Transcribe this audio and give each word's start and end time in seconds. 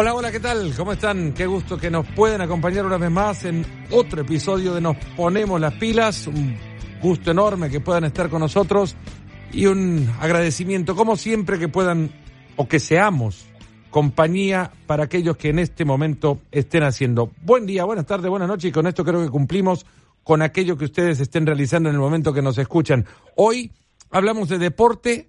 Hola, 0.00 0.14
hola, 0.14 0.30
¿qué 0.30 0.38
tal? 0.38 0.72
¿Cómo 0.76 0.92
están? 0.92 1.32
Qué 1.32 1.44
gusto 1.44 1.76
que 1.76 1.90
nos 1.90 2.06
pueden 2.06 2.40
acompañar 2.40 2.86
una 2.86 2.98
vez 2.98 3.10
más 3.10 3.44
en 3.44 3.66
otro 3.90 4.20
episodio 4.20 4.72
de 4.72 4.80
Nos 4.80 4.96
Ponemos 5.16 5.60
las 5.60 5.74
Pilas. 5.74 6.28
Un 6.28 6.56
gusto 7.02 7.32
enorme 7.32 7.68
que 7.68 7.80
puedan 7.80 8.04
estar 8.04 8.30
con 8.30 8.38
nosotros 8.38 8.94
y 9.50 9.66
un 9.66 10.08
agradecimiento, 10.20 10.94
como 10.94 11.16
siempre, 11.16 11.58
que 11.58 11.66
puedan 11.66 12.12
o 12.54 12.68
que 12.68 12.78
seamos 12.78 13.46
compañía 13.90 14.70
para 14.86 15.02
aquellos 15.02 15.36
que 15.36 15.48
en 15.48 15.58
este 15.58 15.84
momento 15.84 16.42
estén 16.52 16.84
haciendo. 16.84 17.32
Buen 17.42 17.66
día, 17.66 17.82
buenas 17.82 18.06
tardes, 18.06 18.30
buenas 18.30 18.46
noches 18.46 18.68
y 18.68 18.72
con 18.72 18.86
esto 18.86 19.04
creo 19.04 19.20
que 19.20 19.30
cumplimos 19.30 19.84
con 20.22 20.42
aquello 20.42 20.78
que 20.78 20.84
ustedes 20.84 21.18
estén 21.18 21.44
realizando 21.44 21.88
en 21.88 21.96
el 21.96 22.00
momento 22.00 22.32
que 22.32 22.40
nos 22.40 22.56
escuchan. 22.56 23.04
Hoy 23.34 23.72
hablamos 24.12 24.48
de 24.48 24.58
deporte 24.58 25.28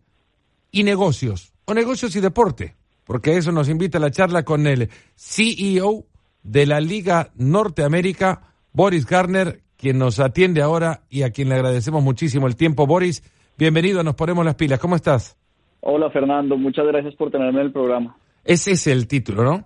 y 0.69 0.83
negocios, 0.83 1.53
o 1.65 1.73
negocios 1.73 2.15
y 2.15 2.19
deporte, 2.19 2.75
porque 3.09 3.37
eso 3.37 3.51
nos 3.51 3.67
invita 3.69 3.97
a 3.97 4.01
la 4.01 4.11
charla 4.11 4.43
con 4.43 4.67
el 4.67 4.87
CEO 5.15 6.03
de 6.43 6.67
la 6.67 6.79
Liga 6.79 7.31
Norteamérica, 7.37 8.53
Boris 8.71 9.07
Garner, 9.07 9.61
quien 9.77 9.97
nos 9.97 10.19
atiende 10.19 10.61
ahora 10.61 11.01
y 11.09 11.23
a 11.23 11.31
quien 11.31 11.49
le 11.49 11.55
agradecemos 11.55 12.03
muchísimo 12.03 12.45
el 12.45 12.55
tiempo. 12.55 12.85
Boris, 12.85 13.23
bienvenido, 13.57 14.03
nos 14.03 14.13
ponemos 14.13 14.45
las 14.45 14.53
pilas. 14.53 14.77
¿Cómo 14.77 14.95
estás? 14.95 15.35
Hola 15.79 16.11
Fernando, 16.11 16.55
muchas 16.55 16.85
gracias 16.85 17.15
por 17.15 17.31
tenerme 17.31 17.61
en 17.61 17.65
el 17.65 17.71
programa. 17.71 18.15
Ese 18.45 18.73
es 18.73 18.85
el 18.85 19.07
título, 19.07 19.43
¿no? 19.43 19.65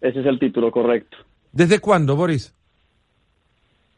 Ese 0.00 0.18
es 0.18 0.26
el 0.26 0.40
título, 0.40 0.72
correcto. 0.72 1.18
¿Desde 1.52 1.78
cuándo, 1.78 2.16
Boris? 2.16 2.52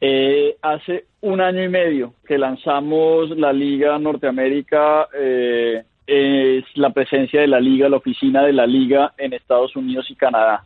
Eh, 0.02 0.58
hace 0.60 1.06
un 1.22 1.40
año 1.40 1.64
y 1.64 1.70
medio 1.70 2.12
que 2.26 2.36
lanzamos 2.36 3.30
la 3.38 3.54
Liga 3.54 3.98
Norteamérica, 3.98 5.08
eh, 5.18 5.82
es 6.06 6.64
la 6.74 6.90
presencia 6.90 7.40
de 7.40 7.48
la 7.48 7.60
Liga, 7.60 7.88
la 7.88 7.96
oficina 7.96 8.42
de 8.42 8.52
la 8.52 8.66
Liga 8.66 9.14
en 9.16 9.32
Estados 9.32 9.74
Unidos 9.76 10.06
y 10.10 10.16
Canadá. 10.16 10.64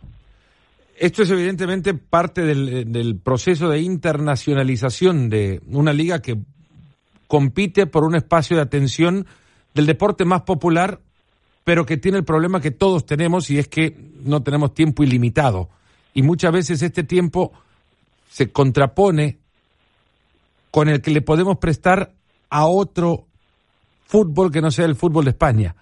Esto 0.96 1.22
es 1.22 1.30
evidentemente 1.30 1.94
parte 1.94 2.42
del, 2.42 2.90
del 2.90 3.16
proceso 3.20 3.68
de 3.68 3.80
internacionalización 3.80 5.28
de 5.28 5.60
una 5.68 5.92
liga 5.92 6.20
que 6.20 6.36
compite 7.28 7.86
por 7.86 8.02
un 8.02 8.16
espacio 8.16 8.56
de 8.56 8.62
atención 8.62 9.26
del 9.74 9.86
deporte 9.86 10.24
más 10.24 10.42
popular, 10.42 10.98
pero 11.62 11.86
que 11.86 11.98
tiene 11.98 12.18
el 12.18 12.24
problema 12.24 12.60
que 12.60 12.72
todos 12.72 13.06
tenemos 13.06 13.48
y 13.50 13.58
es 13.58 13.68
que 13.68 13.96
no 14.24 14.42
tenemos 14.42 14.74
tiempo 14.74 15.04
ilimitado. 15.04 15.68
Y 16.14 16.22
muchas 16.22 16.50
veces 16.50 16.82
este 16.82 17.04
tiempo 17.04 17.52
se 18.28 18.50
contrapone 18.50 19.38
con 20.72 20.88
el 20.88 21.00
que 21.00 21.12
le 21.12 21.22
podemos 21.22 21.58
prestar 21.58 22.12
a 22.50 22.66
otro 22.66 23.27
fútbol 24.08 24.50
que 24.50 24.62
no 24.62 24.70
sea 24.70 24.86
el 24.86 24.96
fútbol 24.96 25.24
de 25.26 25.30
España. 25.30 25.76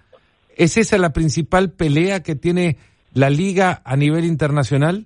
¿Es 0.55 0.77
esa 0.77 0.97
la 0.97 1.13
principal 1.13 1.71
pelea 1.71 2.21
que 2.21 2.35
tiene 2.35 2.77
la 3.13 3.29
liga 3.29 3.81
a 3.85 3.95
nivel 3.95 4.25
internacional? 4.25 5.05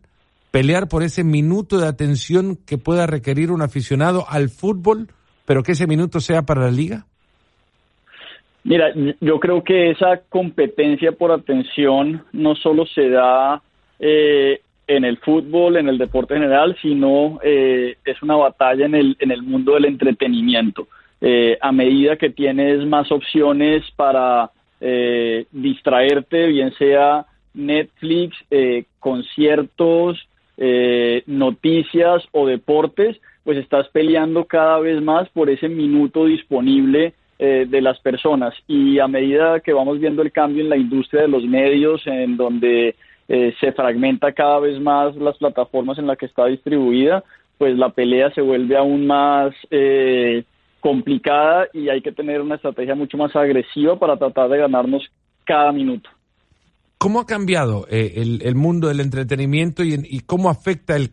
Pelear 0.50 0.88
por 0.89 1.03
ese 1.03 1.23
minuto 1.23 1.80
de 1.80 1.88
atención 1.88 2.58
que 2.66 2.77
pueda 2.77 3.05
requerir 3.05 3.52
un 3.52 3.61
aficionado 3.61 4.25
al 4.27 4.49
fútbol, 4.49 5.08
pero 5.45 5.64
que 5.64 5.73
ese 5.73 5.88
minuto 5.88 6.19
sea 6.19 6.42
para 6.42 6.61
la 6.61 6.72
liga? 6.72 7.05
Mira, 8.64 8.94
yo 9.19 9.39
creo 9.39 9.64
que 9.64 9.92
esa 9.92 10.22
competencia 10.30 11.11
por 11.14 11.31
atención 11.31 12.23
no 12.31 12.55
solo 12.55 12.86
se 12.86 13.09
da 13.09 13.61
eh, 13.99 14.61
en 14.88 15.05
el 15.05 15.17
fútbol, 15.17 15.77
en 15.77 15.88
el 15.88 15.97
deporte 15.97 16.33
general, 16.36 16.75
sino 16.81 17.39
eh, 17.44 17.97
es 18.03 18.22
una 18.22 18.36
batalla 18.36 18.86
en 18.86 18.95
el, 18.95 19.17
en 19.19 19.31
el 19.31 19.42
mundo 19.42 19.73
del 19.73 19.86
entretenimiento. 19.86 20.88
Eh, 21.22 21.58
a 21.61 21.72
medida 21.72 22.17
que 22.17 22.31
tienes 22.31 22.86
más 22.86 23.11
opciones 23.11 23.83
para 23.95 24.50
eh, 24.80 25.45
distraerte, 25.52 26.47
bien 26.47 26.73
sea 26.73 27.25
Netflix, 27.53 28.36
eh, 28.50 28.86
conciertos, 29.00 30.17
eh, 30.58 31.23
noticias 31.27 32.23
o 32.32 32.48
deportes, 32.48 33.20
pues 33.43 33.58
estás 33.58 33.87
peleando 33.89 34.45
cada 34.45 34.80
vez 34.80 35.02
más 35.02 35.30
por 35.30 35.49
ese 35.49 35.70
minuto 35.70 36.26
disponible 36.26 37.14
eh, 37.39 37.65
de 37.67 37.82
las 37.82 37.99
personas. 37.99 38.53
Y 38.67 38.99
a 38.99 39.08
medida 39.08 39.59
que 39.59 39.73
vamos 39.73 39.99
viendo 39.99 40.21
el 40.21 40.32
cambio 40.32 40.64
en 40.64 40.70
la 40.70 40.77
industria 40.77 41.23
de 41.23 41.27
los 41.27 41.43
medios, 41.43 42.05
en 42.05 42.38
donde 42.38 42.95
eh, 43.27 43.53
se 43.59 43.71
fragmenta 43.71 44.32
cada 44.32 44.59
vez 44.59 44.80
más 44.80 45.15
las 45.15 45.38
plataformas 45.38 45.98
en 45.98 46.08
las 46.08 46.17
que 46.17 46.27
está 46.27 46.45
distribuida, 46.45 47.23
pues 47.58 47.77
la 47.77 47.89
pelea 47.89 48.32
se 48.32 48.42
vuelve 48.42 48.77
aún 48.77 49.08
más 49.08 49.53
eh, 49.71 50.43
complicada 50.81 51.67
y 51.73 51.89
hay 51.89 52.02
que 52.02 52.11
tener 52.11 52.42
una 52.42 52.55
estrategia 52.55 52.95
mucho 52.95 53.17
más 53.17 53.33
agresiva 53.36 53.97
para 53.97 54.17
tratar 54.17 54.49
de 54.49 54.58
ganarnos 54.58 55.03
cada 55.45 55.71
minuto. 55.71 56.09
¿Cómo 56.97 57.19
ha 57.19 57.25
cambiado 57.25 57.87
eh, 57.89 58.39
el, 58.43 58.55
mundo 58.55 58.89
del 58.89 58.99
entretenimiento 58.99 59.83
y, 59.83 59.93
y, 60.03 60.20
cómo 60.20 60.49
afecta 60.49 60.95
el 60.95 61.11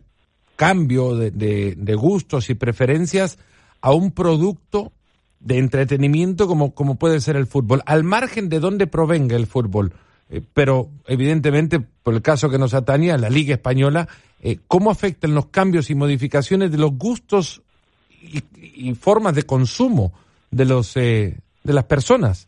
cambio 0.55 1.15
de, 1.15 1.95
gustos 1.95 2.49
y 2.49 2.53
preferencias 2.53 3.39
a 3.81 3.93
un 3.93 4.11
producto 4.11 4.91
de 5.39 5.57
entretenimiento 5.57 6.47
como, 6.47 6.75
como 6.75 6.99
puede 6.99 7.21
ser 7.21 7.37
el 7.37 7.47
fútbol, 7.47 7.81
al 7.85 8.03
margen 8.03 8.49
de 8.49 8.59
dónde 8.59 8.85
provenga 8.85 9.35
el 9.35 9.47
fútbol? 9.47 9.93
Eh, 10.29 10.41
pero 10.53 10.89
evidentemente, 11.07 11.79
por 11.79 12.13
el 12.13 12.21
caso 12.21 12.49
que 12.49 12.59
nos 12.59 12.73
atañe 12.73 13.11
a 13.11 13.17
la 13.17 13.29
Liga 13.29 13.55
Española, 13.55 14.07
eh, 14.41 14.59
¿cómo 14.67 14.91
afectan 14.91 15.33
los 15.33 15.47
cambios 15.47 15.89
y 15.89 15.95
modificaciones 15.95 16.71
de 16.71 16.77
los 16.77 16.91
gustos 16.91 17.63
y, 18.21 18.89
y 18.89 18.93
formas 18.95 19.35
de 19.35 19.43
consumo 19.43 20.11
de, 20.51 20.65
los, 20.65 20.95
eh, 20.97 21.35
de 21.63 21.73
las 21.73 21.85
personas? 21.85 22.47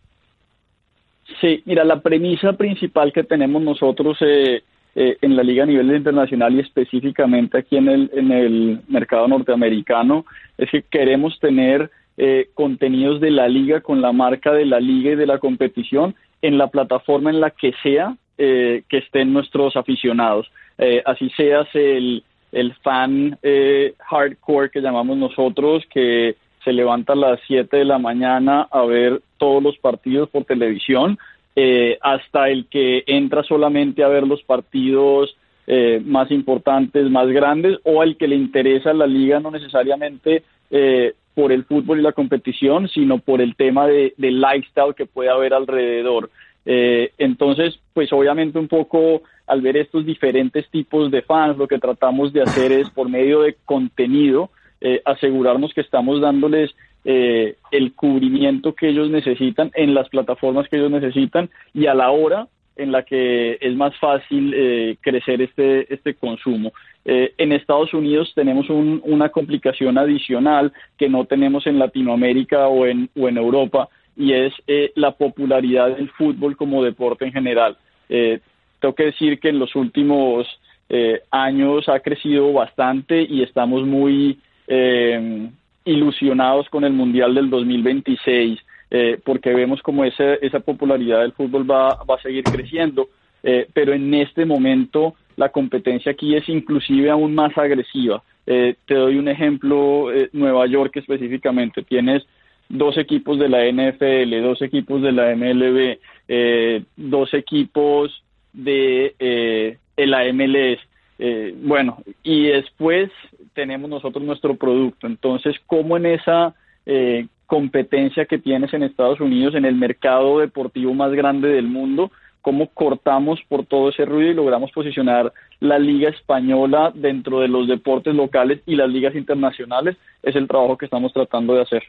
Sí, 1.40 1.62
mira, 1.66 1.84
la 1.84 2.02
premisa 2.02 2.54
principal 2.54 3.14
que 3.14 3.24
tenemos 3.24 3.62
nosotros 3.62 4.18
eh, 4.22 4.64
eh, 4.96 5.18
en 5.22 5.36
la 5.36 5.44
liga 5.44 5.64
a 5.64 5.68
nivel 5.68 5.96
internacional 5.96 6.54
y 6.54 6.60
específicamente 6.60 7.58
aquí 7.58 7.78
en 7.78 7.88
el, 7.88 8.12
en 8.14 8.32
el 8.32 8.82
mercado 8.90 9.28
norteamericano 9.28 10.26
es 10.58 10.70
que 10.70 10.84
queremos 10.84 11.40
tener 11.40 11.90
eh, 12.18 12.50
contenidos 12.54 13.22
de 13.22 13.32
la 13.32 13.48
liga 13.48 13.80
con 13.82 14.02
la 14.02 14.12
marca 14.12 14.52
de 14.52 14.66
la 14.66 14.80
liga 14.80 15.12
y 15.12 15.16
de 15.16 15.26
la 15.26 15.40
competición 15.40 16.14
en 16.42 16.58
la 16.58 16.68
plataforma 16.68 17.30
en 17.30 17.40
la 17.40 17.52
que 17.52 17.74
sea 17.82 18.16
eh, 18.38 18.84
que 18.90 18.98
estén 18.98 19.32
nuestros 19.32 19.76
aficionados. 19.78 20.52
Eh, 20.78 21.02
así 21.06 21.30
seas 21.38 21.68
el, 21.74 22.24
el 22.52 22.74
fan 22.76 23.38
eh, 23.44 23.94
hardcore 24.00 24.70
que 24.70 24.82
llamamos 24.82 25.18
nosotros, 25.18 25.84
que 25.92 26.36
se 26.64 26.74
levanta 26.74 27.14
a 27.14 27.16
las 27.16 27.40
7 27.48 27.78
de 27.78 27.86
la 27.86 27.98
mañana 27.98 28.68
a 28.72 28.86
ver 28.86 29.22
todos 29.38 29.64
los 29.64 29.78
partidos 29.78 30.30
por 30.30 30.46
televisión, 30.46 31.18
eh, 31.56 31.98
hasta 32.02 32.50
el 32.50 32.68
que 32.68 33.04
entra 33.08 33.44
solamente 33.44 34.04
a 34.04 34.08
ver 34.08 34.26
los 34.26 34.42
partidos 34.44 35.36
eh, 35.68 36.02
más 36.06 36.32
importantes, 36.32 37.10
más 37.10 37.28
grandes, 37.28 37.80
o 37.84 38.02
al 38.02 38.18
que 38.18 38.28
le 38.28 38.36
interesa 38.36 38.94
la 38.94 39.08
liga 39.08 39.40
no 39.40 39.52
necesariamente 39.52 40.44
eh, 40.70 41.14
por 41.34 41.52
el 41.52 41.64
fútbol 41.66 42.00
y 42.00 42.04
la 42.04 42.12
competición, 42.12 42.88
sino 42.90 43.20
por 43.20 43.42
el 43.42 43.56
tema 43.56 43.88
de, 43.88 44.14
de 44.18 44.32
lifestyle 44.32 44.96
que 44.96 45.06
puede 45.06 45.30
haber 45.30 45.54
alrededor. 45.54 46.30
Eh, 46.66 47.12
entonces, 47.18 47.80
pues 47.94 48.12
obviamente 48.14 48.60
un 48.60 48.68
poco 48.68 49.24
al 49.48 49.62
ver 49.62 49.78
estos 49.78 50.06
diferentes 50.06 50.70
tipos 50.70 51.12
de 51.12 51.22
fans, 51.22 51.58
lo 51.58 51.68
que 51.68 51.80
tratamos 51.80 52.32
de 52.34 52.44
hacer 52.44 52.72
es 52.72 52.90
por 52.90 53.10
medio 53.10 53.42
de 53.42 53.56
contenido, 53.66 54.50
eh, 54.80 55.02
asegurarnos 55.06 55.74
que 55.74 55.82
estamos 55.82 56.22
dándoles 56.22 56.72
eh, 57.04 57.56
el 57.72 57.94
cubrimiento 57.94 58.76
que 58.76 58.90
ellos 58.90 59.10
necesitan 59.10 59.72
en 59.74 59.96
las 59.96 60.08
plataformas 60.10 60.68
que 60.70 60.78
ellos 60.78 60.92
necesitan 60.92 61.50
y 61.74 61.88
a 61.88 61.96
la 61.96 62.12
hora 62.12 62.48
en 62.76 62.92
la 62.92 63.04
que 63.04 63.58
es 63.60 63.76
más 63.76 63.98
fácil 63.98 64.54
eh, 64.56 64.98
crecer 65.02 65.42
este, 65.42 65.92
este 65.94 66.14
consumo. 66.14 66.74
Eh, 67.04 67.34
en 67.38 67.52
Estados 67.52 67.94
Unidos 67.94 68.32
tenemos 68.36 68.70
un, 68.70 69.02
una 69.04 69.30
complicación 69.30 69.98
adicional 69.98 70.72
que 70.98 71.10
no 71.10 71.26
tenemos 71.26 71.66
en 71.68 71.80
Latinoamérica 71.80 72.68
o 72.68 72.86
en, 72.86 73.10
o 73.20 73.28
en 73.28 73.38
Europa 73.38 73.90
y 74.16 74.34
es 74.34 74.54
eh, 74.68 74.92
la 74.96 75.12
popularidad 75.12 75.96
del 75.96 76.10
fútbol 76.10 76.58
como 76.58 76.84
deporte 76.84 77.26
en 77.26 77.32
general. 77.32 77.78
Eh, 78.10 78.40
tengo 78.80 78.96
que 78.96 79.06
decir 79.06 79.40
que 79.40 79.50
en 79.50 79.60
los 79.60 79.76
últimos 79.76 80.48
eh, 80.90 81.22
años 81.32 81.88
ha 81.88 82.00
crecido 82.00 82.52
bastante 82.52 83.22
y 83.22 83.44
estamos 83.44 83.86
muy 83.86 84.40
eh, 84.68 85.50
ilusionados 85.86 86.70
con 86.70 86.84
el 86.84 86.94
Mundial 86.94 87.34
del 87.34 87.50
2026 87.50 88.60
eh, 88.94 89.18
porque 89.24 89.54
vemos 89.54 89.82
como 89.82 90.04
esa, 90.04 90.34
esa 90.36 90.60
popularidad 90.60 91.22
del 91.22 91.32
fútbol 91.32 91.70
va, 91.70 92.04
va 92.04 92.16
a 92.16 92.22
seguir 92.22 92.44
creciendo, 92.44 93.08
eh, 93.42 93.66
pero 93.74 93.94
en 93.94 94.14
este 94.14 94.46
momento 94.46 95.16
la 95.38 95.48
competencia 95.48 96.12
aquí 96.12 96.36
es 96.36 96.48
inclusive 96.50 97.10
aún 97.10 97.34
más 97.34 97.58
agresiva. 97.58 98.22
Eh, 98.46 98.76
te 98.86 98.96
doy 98.96 99.16
un 99.16 99.30
ejemplo, 99.30 100.08
Nueva 100.34 100.68
York 100.68 100.98
específicamente, 100.98 101.84
tienes 101.84 102.26
dos 102.72 102.98
equipos 102.98 103.38
de 103.38 103.50
la 103.50 103.66
NFL, 103.66 104.42
dos 104.42 104.62
equipos 104.62 105.02
de 105.02 105.12
la 105.12 105.36
MLB, 105.36 106.00
eh, 106.28 106.84
dos 106.96 107.34
equipos 107.34 108.24
de 108.54 109.16
eh, 109.20 109.78
la 109.98 110.24
MLS. 110.34 110.80
Eh, 111.20 111.54
bueno, 111.64 111.98
y 112.24 112.48
después 112.48 113.12
tenemos 113.54 113.90
nosotros 113.90 114.24
nuestro 114.24 114.56
producto. 114.56 115.08
Entonces, 115.08 115.56
¿cómo 115.68 115.98
en 115.98 116.08
esa 116.08 116.56
eh, 116.86 117.28
competencia 117.46 118.26
que 118.26 118.40
tienes 118.40 118.74
en 118.74 118.84
Estados 118.84 119.20
Unidos, 119.20 119.56
en 119.56 119.66
el 119.66 119.76
mercado 119.76 120.40
deportivo 120.40 120.94
más 120.94 121.12
grande 121.12 121.50
del 121.50 121.68
mundo, 121.68 122.12
cómo 122.42 122.68
cortamos 122.68 123.40
por 123.48 123.66
todo 123.66 123.90
ese 123.90 124.06
ruido 124.06 124.32
y 124.32 124.36
logramos 124.36 124.72
posicionar 124.72 125.32
la 125.60 125.78
liga 125.78 126.10
española 126.10 126.92
dentro 126.96 127.42
de 127.42 127.50
los 127.50 127.68
deportes 127.68 128.16
locales 128.16 128.62
y 128.66 128.76
las 128.76 128.90
ligas 128.90 129.16
internacionales, 129.16 129.96
es 130.24 130.36
el 130.36 130.48
trabajo 130.48 130.78
que 130.78 130.86
estamos 130.86 131.14
tratando 131.14 131.54
de 131.54 131.62
hacer. 131.62 131.84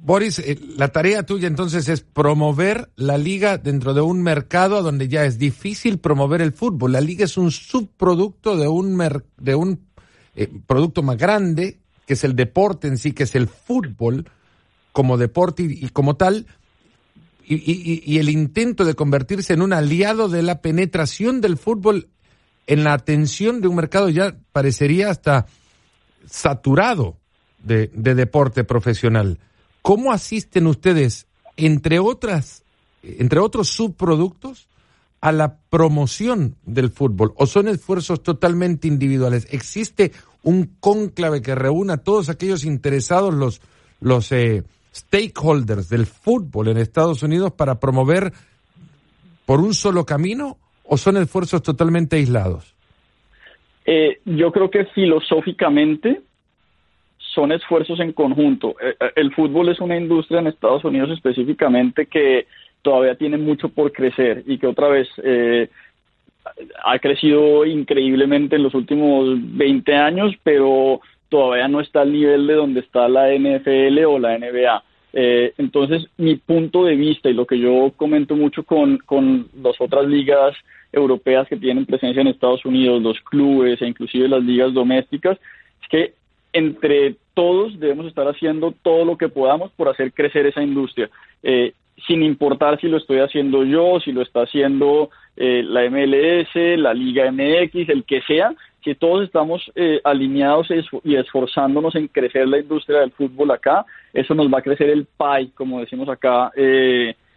Boris, 0.00 0.38
eh, 0.38 0.58
la 0.76 0.88
tarea 0.88 1.24
tuya 1.24 1.48
entonces 1.48 1.88
es 1.88 2.00
promover 2.00 2.90
la 2.96 3.18
liga 3.18 3.58
dentro 3.58 3.94
de 3.94 4.00
un 4.00 4.22
mercado 4.22 4.82
donde 4.82 5.08
ya 5.08 5.24
es 5.24 5.38
difícil 5.38 5.98
promover 5.98 6.40
el 6.40 6.52
fútbol. 6.52 6.92
La 6.92 7.00
liga 7.00 7.24
es 7.24 7.36
un 7.36 7.50
subproducto 7.50 8.56
de 8.56 8.68
un, 8.68 8.98
de 9.38 9.54
un 9.54 9.86
eh, 10.34 10.48
producto 10.66 11.02
más 11.02 11.16
grande, 11.16 11.80
que 12.06 12.14
es 12.14 12.24
el 12.24 12.36
deporte 12.36 12.88
en 12.88 12.96
sí, 12.96 13.12
que 13.12 13.24
es 13.24 13.34
el 13.34 13.48
fútbol 13.48 14.30
como 14.92 15.18
deporte 15.18 15.62
y, 15.62 15.88
como 15.90 16.16
tal, 16.16 16.46
y, 17.44 18.02
y, 18.04 18.18
el 18.18 18.28
intento 18.28 18.84
de 18.84 18.94
convertirse 18.94 19.54
en 19.54 19.62
un 19.62 19.72
aliado 19.72 20.28
de 20.28 20.42
la 20.42 20.60
penetración 20.60 21.40
del 21.40 21.56
fútbol 21.56 22.08
en 22.66 22.84
la 22.84 22.92
atención 22.92 23.60
de 23.60 23.68
un 23.68 23.76
mercado 23.76 24.10
ya 24.10 24.36
parecería 24.52 25.10
hasta 25.10 25.46
saturado 26.28 27.16
de, 27.62 27.90
de 27.94 28.14
deporte 28.14 28.64
profesional. 28.64 29.38
¿Cómo 29.88 30.12
asisten 30.12 30.66
ustedes, 30.66 31.26
entre 31.56 31.98
otras, 31.98 32.62
entre 33.02 33.38
otros 33.38 33.68
subproductos, 33.68 34.68
a 35.22 35.32
la 35.32 35.60
promoción 35.70 36.56
del 36.66 36.90
fútbol? 36.90 37.32
¿O 37.36 37.46
son 37.46 37.68
esfuerzos 37.68 38.22
totalmente 38.22 38.86
individuales? 38.86 39.48
¿Existe 39.50 40.12
un 40.42 40.76
cónclave 40.78 41.40
que 41.40 41.54
reúna 41.54 41.94
a 41.94 42.04
todos 42.04 42.28
aquellos 42.28 42.66
interesados, 42.66 43.32
los, 43.32 43.62
los 44.02 44.30
eh, 44.30 44.62
stakeholders 44.94 45.88
del 45.88 46.04
fútbol 46.04 46.68
en 46.68 46.76
Estados 46.76 47.22
Unidos 47.22 47.52
para 47.52 47.80
promover 47.80 48.34
por 49.46 49.60
un 49.60 49.72
solo 49.72 50.04
camino 50.04 50.58
o 50.84 50.98
son 50.98 51.16
esfuerzos 51.16 51.62
totalmente 51.62 52.16
aislados? 52.16 52.74
Eh, 53.86 54.20
yo 54.26 54.52
creo 54.52 54.68
que 54.68 54.84
filosóficamente 54.94 56.27
son 57.34 57.52
esfuerzos 57.52 58.00
en 58.00 58.12
conjunto. 58.12 58.74
Eh, 58.80 58.94
eh, 59.00 59.10
el 59.16 59.32
fútbol 59.32 59.68
es 59.68 59.80
una 59.80 59.96
industria 59.96 60.40
en 60.40 60.46
Estados 60.46 60.84
Unidos 60.84 61.10
específicamente 61.10 62.06
que 62.06 62.46
todavía 62.82 63.16
tiene 63.16 63.38
mucho 63.38 63.68
por 63.68 63.92
crecer 63.92 64.44
y 64.46 64.58
que 64.58 64.66
otra 64.66 64.88
vez 64.88 65.08
eh, 65.22 65.68
ha 66.84 66.98
crecido 66.98 67.66
increíblemente 67.66 68.56
en 68.56 68.62
los 68.62 68.74
últimos 68.74 69.36
20 69.56 69.94
años, 69.94 70.34
pero 70.42 71.00
todavía 71.28 71.68
no 71.68 71.80
está 71.80 72.00
al 72.02 72.12
nivel 72.12 72.46
de 72.46 72.54
donde 72.54 72.80
está 72.80 73.08
la 73.08 73.28
NFL 73.30 74.04
o 74.06 74.18
la 74.18 74.38
NBA. 74.38 74.82
entonces, 75.12 76.06
mi 76.16 76.36
punto 76.36 76.84
de 76.84 76.96
vista 76.96 77.28
y 77.28 77.34
lo 77.34 77.46
que 77.46 77.58
yo 77.58 77.92
comento 77.96 78.34
mucho 78.34 78.62
con, 78.62 78.98
con 78.98 79.48
las 79.62 79.78
otras 79.80 80.06
ligas 80.06 80.56
europeas 80.92 81.46
que 81.48 81.56
tienen 81.56 81.84
presencia 81.84 82.22
en 82.22 82.28
Estados 82.28 82.64
Unidos, 82.64 83.02
los 83.02 83.20
clubes 83.20 83.82
e 83.82 83.86
inclusive 83.86 84.28
las 84.28 84.42
ligas 84.42 84.72
domésticas, 84.72 85.38
es 85.82 85.88
que 85.88 86.17
entre 86.52 87.16
todos 87.34 87.78
debemos 87.78 88.06
estar 88.06 88.26
haciendo 88.26 88.74
todo 88.82 89.04
lo 89.04 89.16
que 89.16 89.28
podamos 89.28 89.70
por 89.72 89.88
hacer 89.88 90.12
crecer 90.12 90.46
esa 90.46 90.62
industria, 90.62 91.08
eh, 91.42 91.72
sin 92.06 92.22
importar 92.22 92.80
si 92.80 92.88
lo 92.88 92.96
estoy 92.96 93.18
haciendo 93.18 93.64
yo, 93.64 94.00
si 94.00 94.12
lo 94.12 94.22
está 94.22 94.42
haciendo 94.42 95.10
eh, 95.36 95.62
la 95.64 95.88
MLS, 95.88 96.48
la 96.78 96.94
Liga 96.94 97.30
MX, 97.30 97.90
el 97.90 98.04
que 98.04 98.22
sea, 98.22 98.54
si 98.82 98.94
todos 98.94 99.24
estamos 99.24 99.70
eh, 99.74 100.00
alineados 100.02 100.68
y 101.04 101.14
esforzándonos 101.16 101.94
en 101.94 102.08
crecer 102.08 102.48
la 102.48 102.58
industria 102.58 103.00
del 103.00 103.12
fútbol 103.12 103.50
acá, 103.50 103.84
eso 104.12 104.34
nos 104.34 104.52
va 104.52 104.58
a 104.58 104.62
crecer 104.62 104.90
el 104.90 105.06
pie, 105.06 105.50
como 105.54 105.80
decimos 105.80 106.08
acá, 106.08 106.50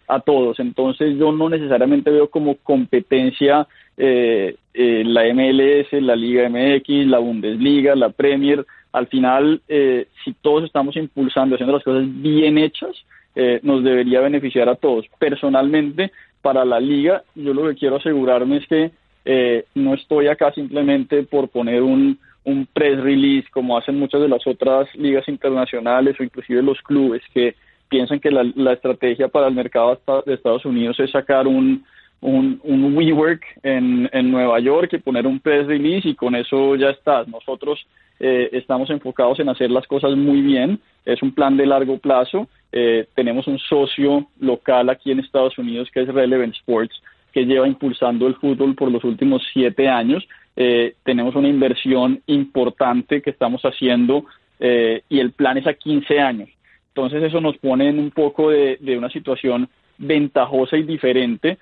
a 0.08 0.20
todos. 0.22 0.60
Entonces 0.60 1.18
yo 1.18 1.32
no 1.32 1.50
necesariamente 1.50 2.10
veo 2.10 2.30
como 2.30 2.56
competencia 2.58 3.68
la 3.98 5.34
MLS, 5.34 5.92
la 5.94 6.16
Liga 6.16 6.50
MX, 6.50 7.08
la 7.08 7.20
Bundesliga, 7.20 7.96
la 7.96 8.10
Premier, 8.10 8.66
al 8.92 9.08
final, 9.08 9.62
eh, 9.68 10.08
si 10.24 10.34
todos 10.34 10.64
estamos 10.66 10.96
impulsando, 10.96 11.56
haciendo 11.56 11.74
las 11.74 11.84
cosas 11.84 12.04
bien 12.22 12.58
hechas, 12.58 12.92
eh, 13.36 13.60
nos 13.64 13.84
debería 13.84 14.20
beneficiar 14.22 14.68
a 14.68 14.76
todos. 14.76 15.06
Personalmente, 15.18 16.12
para 16.42 16.66
la 16.66 16.80
liga, 16.80 17.24
yo 17.36 17.54
lo 17.54 17.68
que 17.70 17.76
quiero 17.76 17.98
asegurarme 17.98 18.58
es 18.58 18.68
que 18.68 18.92
eh, 19.24 19.66
no 19.76 19.94
estoy 19.94 20.28
acá 20.28 20.52
simplemente 20.52 21.24
por 21.24 21.48
poner 21.50 21.84
un, 21.84 22.20
un 22.44 22.66
press 22.66 23.00
release 23.00 23.48
como 23.52 23.78
hacen 23.78 24.00
muchas 24.00 24.22
de 24.22 24.28
las 24.28 24.46
otras 24.48 24.94
ligas 24.96 25.28
internacionales 25.28 26.16
o 26.20 26.24
inclusive 26.24 26.62
los 26.62 26.82
clubes 26.82 27.22
que 27.34 27.56
piensan 27.88 28.20
que 28.20 28.32
la, 28.32 28.44
la 28.56 28.74
estrategia 28.74 29.28
para 29.28 29.48
el 29.48 29.54
mercado 29.54 30.00
de 30.26 30.34
Estados 30.34 30.66
Unidos 30.66 31.00
es 31.00 31.12
sacar 31.12 31.48
un, 31.48 31.84
un, 32.22 32.60
un 32.64 32.98
WeWork 32.98 33.44
en, 33.64 34.10
en 34.12 34.32
Nueva 34.32 34.60
York 34.60 34.94
y 34.94 34.98
poner 34.98 35.28
un 35.28 35.40
press 35.40 35.68
release 35.68 36.08
y 36.08 36.16
con 36.16 36.36
eso 36.36 36.76
ya 36.76 36.90
está. 36.90 37.26
Nosotros 37.26 37.86
eh, 38.24 38.50
estamos 38.52 38.88
enfocados 38.92 39.40
en 39.40 39.50
hacer 39.50 39.72
las 39.72 39.88
cosas 39.88 40.16
muy 40.16 40.42
bien. 40.42 40.80
Es 41.06 41.24
un 41.24 41.34
plan 41.34 41.58
de 41.58 41.66
largo 41.66 41.98
plazo. 41.98 42.48
Eh, 42.72 43.08
tenemos 43.16 43.48
un 43.48 43.58
socio 43.58 44.28
local 44.40 44.92
aquí 44.92 45.12
en 45.12 45.20
Estados 45.20 45.58
Unidos 45.58 45.90
que 45.92 46.02
es 46.04 46.08
Relevant 46.08 46.54
Sports, 46.54 47.02
que 47.34 47.46
lleva 47.46 47.68
impulsando 47.68 48.28
el 48.28 48.36
fútbol 48.36 48.76
por 48.76 48.92
los 48.92 49.04
últimos 49.04 49.42
siete 49.52 49.90
años. 49.90 50.24
Eh, 50.56 50.94
tenemos 51.04 51.34
una 51.36 51.48
inversión 51.48 52.22
importante 52.28 53.24
que 53.24 53.32
estamos 53.32 53.64
haciendo 53.64 54.26
y 54.60 55.20
el 55.20 55.32
plan 55.32 55.58
es 55.58 55.66
a 55.66 55.74
15 55.74 56.20
años. 56.20 56.48
Entonces 56.90 57.24
eso 57.24 57.42
nos 57.42 57.58
pone 57.58 57.90
en 57.90 57.98
un 57.98 58.12
poco 58.12 58.52
de, 58.52 58.78
de 58.80 58.96
una 58.96 59.10
situación 59.10 59.68
ventajosa 59.98 60.78
y 60.78 60.84
diferente, 60.84 61.58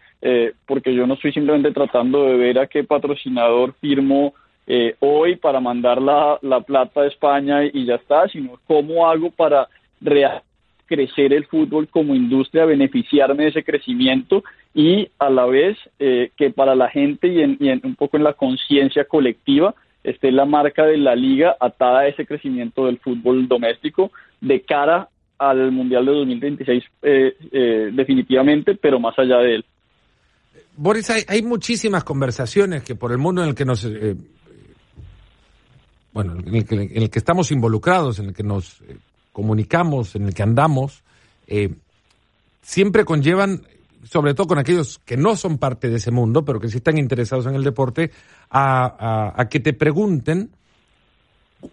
porque 0.66 0.94
yo 0.94 1.08
no 1.08 1.14
estoy 1.14 1.32
simplemente 1.32 1.72
tratando 1.72 2.26
de 2.26 2.36
ver 2.36 2.60
a 2.60 2.68
qué 2.68 2.84
patrocinador 2.84 3.74
firmo 3.80 4.34
eh, 4.71 4.95
hoy 5.00 5.36
para 5.36 5.60
mandar 5.60 6.00
la, 6.00 6.38
la 6.44 6.62
plata 6.62 7.01
a 7.01 7.07
España 7.07 7.66
y 7.66 7.86
ya 7.86 7.95
está, 7.95 8.27
sino 8.27 8.60
cómo 8.68 9.10
hago 9.10 9.31
para 9.31 9.68
crecer 10.86 11.33
el 11.33 11.48
fútbol 11.48 11.88
como 11.88 12.13
industria, 12.13 12.66
beneficiarme 12.66 13.45
de 13.45 13.50
ese 13.50 13.63
crecimiento 13.63 14.44
y 14.75 15.10
a 15.18 15.31
la 15.31 15.48
vez 15.48 15.75
eh, 15.98 16.30
que 16.38 16.51
para 16.51 16.75
la 16.75 16.88
gente 16.88 17.27
y, 17.27 17.42
en, 17.42 17.81
un 17.83 17.95
poco 17.95 18.18
en 18.18 18.24
la 18.24 18.33
conciencia 18.33 19.06
colectiva 19.06 19.74
esté 20.04 20.31
la 20.31 20.45
marca 20.45 20.86
de 20.86 20.98
la 20.98 21.16
liga 21.16 21.57
atada 21.60 22.01
a 22.01 22.07
ese 22.07 22.27
crecimiento 22.27 22.86
del 22.86 23.00
fútbol 23.00 23.48
doméstico 23.48 24.12
de 24.39 24.62
cara 24.62 25.10
al 25.39 25.71
Mundial 25.71 26.06
de 26.06 26.12
2026 26.12 26.83
eh, 27.01 27.90
definitivamente, 27.92 28.76
pero 28.76 28.99
más 28.99 29.18
allá 29.18 29.40
de 29.40 29.56
él. 29.56 29.66
Boris, 30.78 31.09
hay, 31.09 31.23
hay, 31.28 31.42
muchísimas 31.42 32.04
conversaciones 32.04 32.83
que 32.83 32.95
por 32.95 33.11
el 33.11 33.18
mundo 33.18 33.42
en 33.42 33.49
el 33.49 33.56
que 33.56 33.66
nos 33.66 33.83
bueno, 36.23 36.35
en 36.45 36.54
el, 36.54 36.66
que, 36.66 36.76
en 36.76 37.02
el 37.02 37.09
que 37.09 37.19
estamos 37.19 37.49
involucrados, 37.49 38.19
en 38.19 38.26
el 38.26 38.33
que 38.33 38.44
nos 38.44 38.81
eh, 38.81 38.97
comunicamos, 39.31 40.16
en 40.16 40.23
el 40.23 40.33
que 40.33 40.44
andamos, 40.44 41.02
eh, 41.47 41.73
siempre 42.61 43.06
conllevan, 43.06 43.61
sobre 44.04 44.33
todo 44.33 44.47
con 44.47 44.59
aquellos 44.59 44.99
que 45.06 45.16
no 45.16 45.38
son 45.38 45.59
parte 45.59 45.90
de 45.90 45.95
ese 45.95 46.11
mundo, 46.11 46.44
pero 46.44 46.59
que 46.59 46.68
sí 46.68 46.78
están 46.80 46.97
interesados 46.97 47.45
en 47.45 47.56
el 47.56 47.64
deporte, 47.64 48.11
a, 48.49 49.47
que 49.49 49.61
te 49.61 49.71
pregunten 49.71 50.52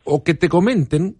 o 0.04 0.22
que 0.22 0.34
te 0.34 0.48
comenten 0.48 1.16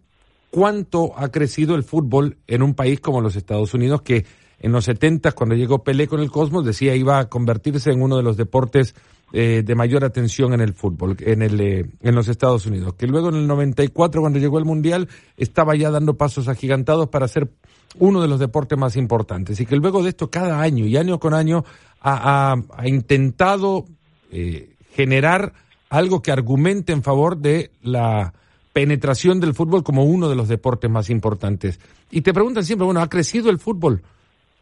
cuánto 0.51 1.19
ha 1.19 1.33
crecido 1.33 1.75
el 1.75 1.83
fútbol 1.83 2.37
en 2.47 2.63
un 2.63 2.75
país 2.75 3.01
como 3.01 3.21
los 3.21 3.35
Estados 3.35 3.75
Unidos, 3.75 4.03
que 4.03 4.25
en 4.61 4.71
los 4.71 4.85
70, 4.85 5.33
cuando 5.33 5.57
llegó 5.57 5.83
Pelé 5.83 6.07
con 6.07 6.21
el 6.21 6.31
Cosmos, 6.31 6.65
decía 6.65 6.95
iba 6.95 7.19
a 7.19 7.29
convertirse 7.29 7.91
en 7.91 8.03
uno 8.03 8.17
de 8.17 8.23
los 8.23 8.37
deportes 8.37 8.95
eh, 9.33 9.63
de 9.65 9.75
mayor 9.75 10.05
atención 10.05 10.55
en 10.55 10.61
el 10.61 10.73
fútbol, 10.73 11.17
en, 11.21 11.43
el, 11.43 11.61
eh, 11.61 11.85
en 12.01 12.15
los 12.15 12.29
Estados 12.29 12.65
Unidos. 12.67 12.95
Que 12.95 13.07
luego 13.07 13.29
en 13.31 13.35
el 13.35 13.47
94, 13.47 14.21
cuando 14.21 14.39
llegó 14.39 14.59
el 14.59 14.65
Mundial, 14.65 15.09
estaba 15.37 15.75
ya 15.75 15.91
dando 15.91 16.17
pasos 16.17 16.47
agigantados 16.47 17.09
para 17.09 17.27
ser 17.27 17.51
uno 17.99 18.23
de 18.23 18.29
los 18.29 18.39
deportes 18.39 18.79
más 18.79 18.97
importantes. 18.97 19.59
Y 19.61 19.67
que 19.67 19.77
luego 19.77 20.03
de 20.03 20.11
esto, 20.11 20.31
cada 20.31 20.61
año 20.61 20.87
y 20.87 20.97
año 20.97 21.19
con 21.19 21.35
año, 21.35 21.65
ha, 22.01 22.57
ha, 22.71 22.89
intentado 22.89 23.87
eh, 24.31 24.77
generar 24.93 25.55
algo 25.89 26.23
que 26.23 26.31
argumente 26.31 26.93
en 26.93 27.03
favor 27.03 27.37
de 27.37 27.73
la 27.83 28.33
penetración 28.73 29.41
del 29.41 29.55
fútbol 29.55 29.83
como 29.83 30.05
uno 30.05 30.29
de 30.29 30.37
los 30.37 30.49
deportes 30.49 30.91
más 30.91 31.11
importantes. 31.11 31.81
Y 32.11 32.21
te 32.21 32.33
preguntan 32.33 32.65
siempre, 32.65 32.85
bueno, 32.85 33.01
¿ha 33.01 33.09
crecido 33.09 33.51
el 33.51 33.59
fútbol? 33.59 34.03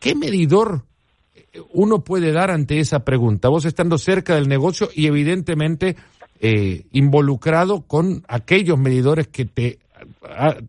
¿Qué 0.01 0.15
medidor 0.15 0.85
uno 1.73 2.01
puede 2.01 2.33
dar 2.33 2.51
ante 2.51 2.81
esa 2.81 3.05
pregunta? 3.05 3.49
Vos 3.49 3.65
estando 3.65 3.99
cerca 3.99 4.35
del 4.35 4.49
negocio 4.49 4.89
y 4.95 5.07
evidentemente 5.07 5.97
eh, 6.41 6.83
involucrado 6.93 7.85
con 7.87 8.23
aquellos 8.29 8.79
medidores 8.79 9.29
que 9.29 9.45
te, 9.45 9.79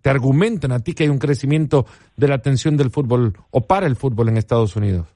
te 0.01 0.09
argumentan 0.09 0.71
a 0.71 0.79
ti 0.79 0.93
que 0.93 1.03
hay 1.03 1.09
un 1.09 1.19
crecimiento 1.19 1.85
de 2.15 2.27
la 2.27 2.35
atención 2.35 2.77
del 2.77 2.91
fútbol 2.91 3.33
o 3.51 3.61
para 3.61 3.87
el 3.87 3.95
fútbol 3.95 4.29
en 4.29 4.37
Estados 4.37 4.75
Unidos. 4.75 5.07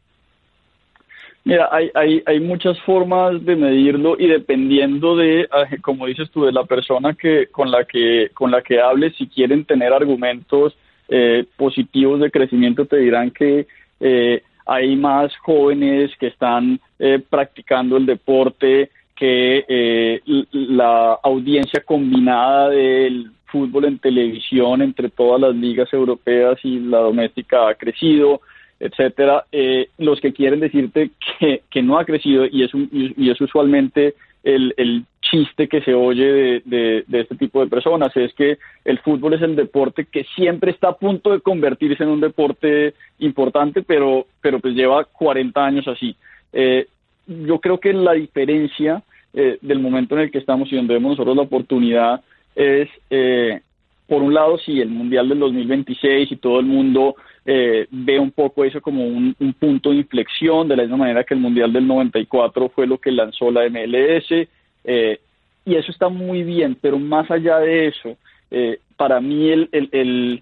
Mira, 1.45 1.69
hay, 1.71 1.89
hay, 1.95 2.21
hay 2.25 2.39
muchas 2.39 2.79
formas 2.81 3.43
de 3.45 3.55
medirlo 3.55 4.15
y 4.19 4.27
dependiendo 4.27 5.15
de, 5.15 5.47
ah, 5.51 5.65
como 5.81 6.05
dices 6.05 6.29
tú, 6.31 6.43
de 6.45 6.51
la 6.51 6.65
persona 6.65 7.13
que 7.13 7.47
con 7.47 7.71
la 7.71 7.85
que 7.85 8.29
con 8.33 8.51
la 8.51 8.61
que 8.61 8.81
hables, 8.81 9.15
si 9.17 9.27
quieren 9.27 9.65
tener 9.65 9.93
argumentos 9.93 10.75
eh, 11.07 11.45
positivos 11.55 12.19
de 12.19 12.29
crecimiento, 12.29 12.85
te 12.85 12.97
dirán 12.97 13.31
que 13.31 13.65
eh, 13.99 14.43
hay 14.69 14.95
más 14.95 15.35
jóvenes 15.37 16.11
que 16.19 16.27
están 16.27 16.79
eh, 16.99 17.21
practicando 17.27 17.97
el 17.97 18.05
deporte, 18.05 18.91
que 19.15 19.65
eh, 19.67 20.21
la 20.51 21.19
audiencia 21.23 21.81
combinada 21.81 22.69
del 22.69 23.31
fútbol 23.45 23.85
en 23.85 23.99
televisión 23.99 24.81
entre 24.81 25.09
todas 25.09 25.41
las 25.41 25.55
ligas 25.55 25.91
europeas 25.91 26.59
y 26.63 26.79
la 26.79 26.99
doméstica 26.99 27.67
ha 27.67 27.75
crecido, 27.75 28.41
etcétera. 28.79 29.45
Eh, 29.51 29.89
los 29.97 30.21
que 30.21 30.33
quieren 30.33 30.59
decirte 30.59 31.11
que, 31.39 31.63
que 31.69 31.81
no 31.81 31.97
ha 31.97 32.05
crecido 32.05 32.45
y 32.45 32.63
es, 32.63 32.71
y 32.73 33.29
es 33.29 33.41
usualmente 33.41 34.13
el, 34.43 34.73
el 34.77 35.03
chiste 35.29 35.67
que 35.67 35.81
se 35.81 35.93
oye 35.93 36.61
de, 36.65 37.05
este 37.11 37.35
tipo 37.35 37.61
de 37.61 37.69
personas 37.69 38.15
es 38.15 38.33
que 38.33 38.57
el 38.85 38.99
fútbol 38.99 39.33
es 39.33 39.41
el 39.41 39.55
deporte 39.55 40.05
que 40.05 40.25
siempre 40.35 40.71
está 40.71 40.89
a 40.89 40.97
punto 40.97 41.31
de 41.31 41.41
convertirse 41.41 42.03
en 42.03 42.09
un 42.09 42.21
deporte 42.21 42.93
importante, 43.19 43.81
pero, 43.81 44.25
pero 44.41 44.59
pues 44.59 44.73
lleva 44.73 45.03
40 45.05 45.65
años 45.65 45.87
así. 45.87 46.15
Eh, 46.53 46.87
yo 47.27 47.59
creo 47.59 47.79
que 47.79 47.93
la 47.93 48.13
diferencia 48.13 49.03
eh, 49.33 49.59
del 49.61 49.79
momento 49.79 50.15
en 50.15 50.21
el 50.21 50.31
que 50.31 50.39
estamos 50.39 50.71
y 50.71 50.75
donde 50.75 50.95
vemos 50.95 51.11
nosotros 51.11 51.35
la 51.35 51.43
oportunidad 51.43 52.21
es, 52.55 52.89
eh, 53.09 53.61
por 54.07 54.23
un 54.23 54.33
lado, 54.33 54.57
si 54.57 54.81
el 54.81 54.89
Mundial 54.89 55.29
del 55.29 55.39
2026 55.39 56.31
y 56.31 56.35
todo 56.37 56.59
el 56.59 56.65
mundo 56.65 57.15
eh, 57.45 57.87
ve 57.91 58.19
un 58.19 58.31
poco 58.31 58.65
eso 58.65 58.81
como 58.81 59.05
un, 59.05 59.35
punto 59.59 59.91
de 59.91 59.97
inflexión, 59.97 60.67
de 60.67 60.75
la 60.75 60.83
misma 60.83 60.97
manera 60.97 61.23
que 61.23 61.35
el 61.35 61.39
Mundial 61.39 61.71
del 61.71 61.87
94 61.87 62.69
fue 62.69 62.87
lo 62.87 62.97
que 62.97 63.11
lanzó 63.11 63.51
la 63.51 63.69
MLS, 63.69 64.47
eh, 64.89 65.19
y 65.65 65.75
eso 65.75 65.91
está 65.91 66.09
muy 66.09 66.43
bien, 66.43 66.75
pero 66.81 66.97
más 66.97 67.29
allá 67.29 67.59
de 67.59 67.87
eso, 67.87 68.17
eh, 68.49 68.79
para 68.97 69.21
mí 69.21 69.49
el, 69.49 69.69
el, 69.71 70.41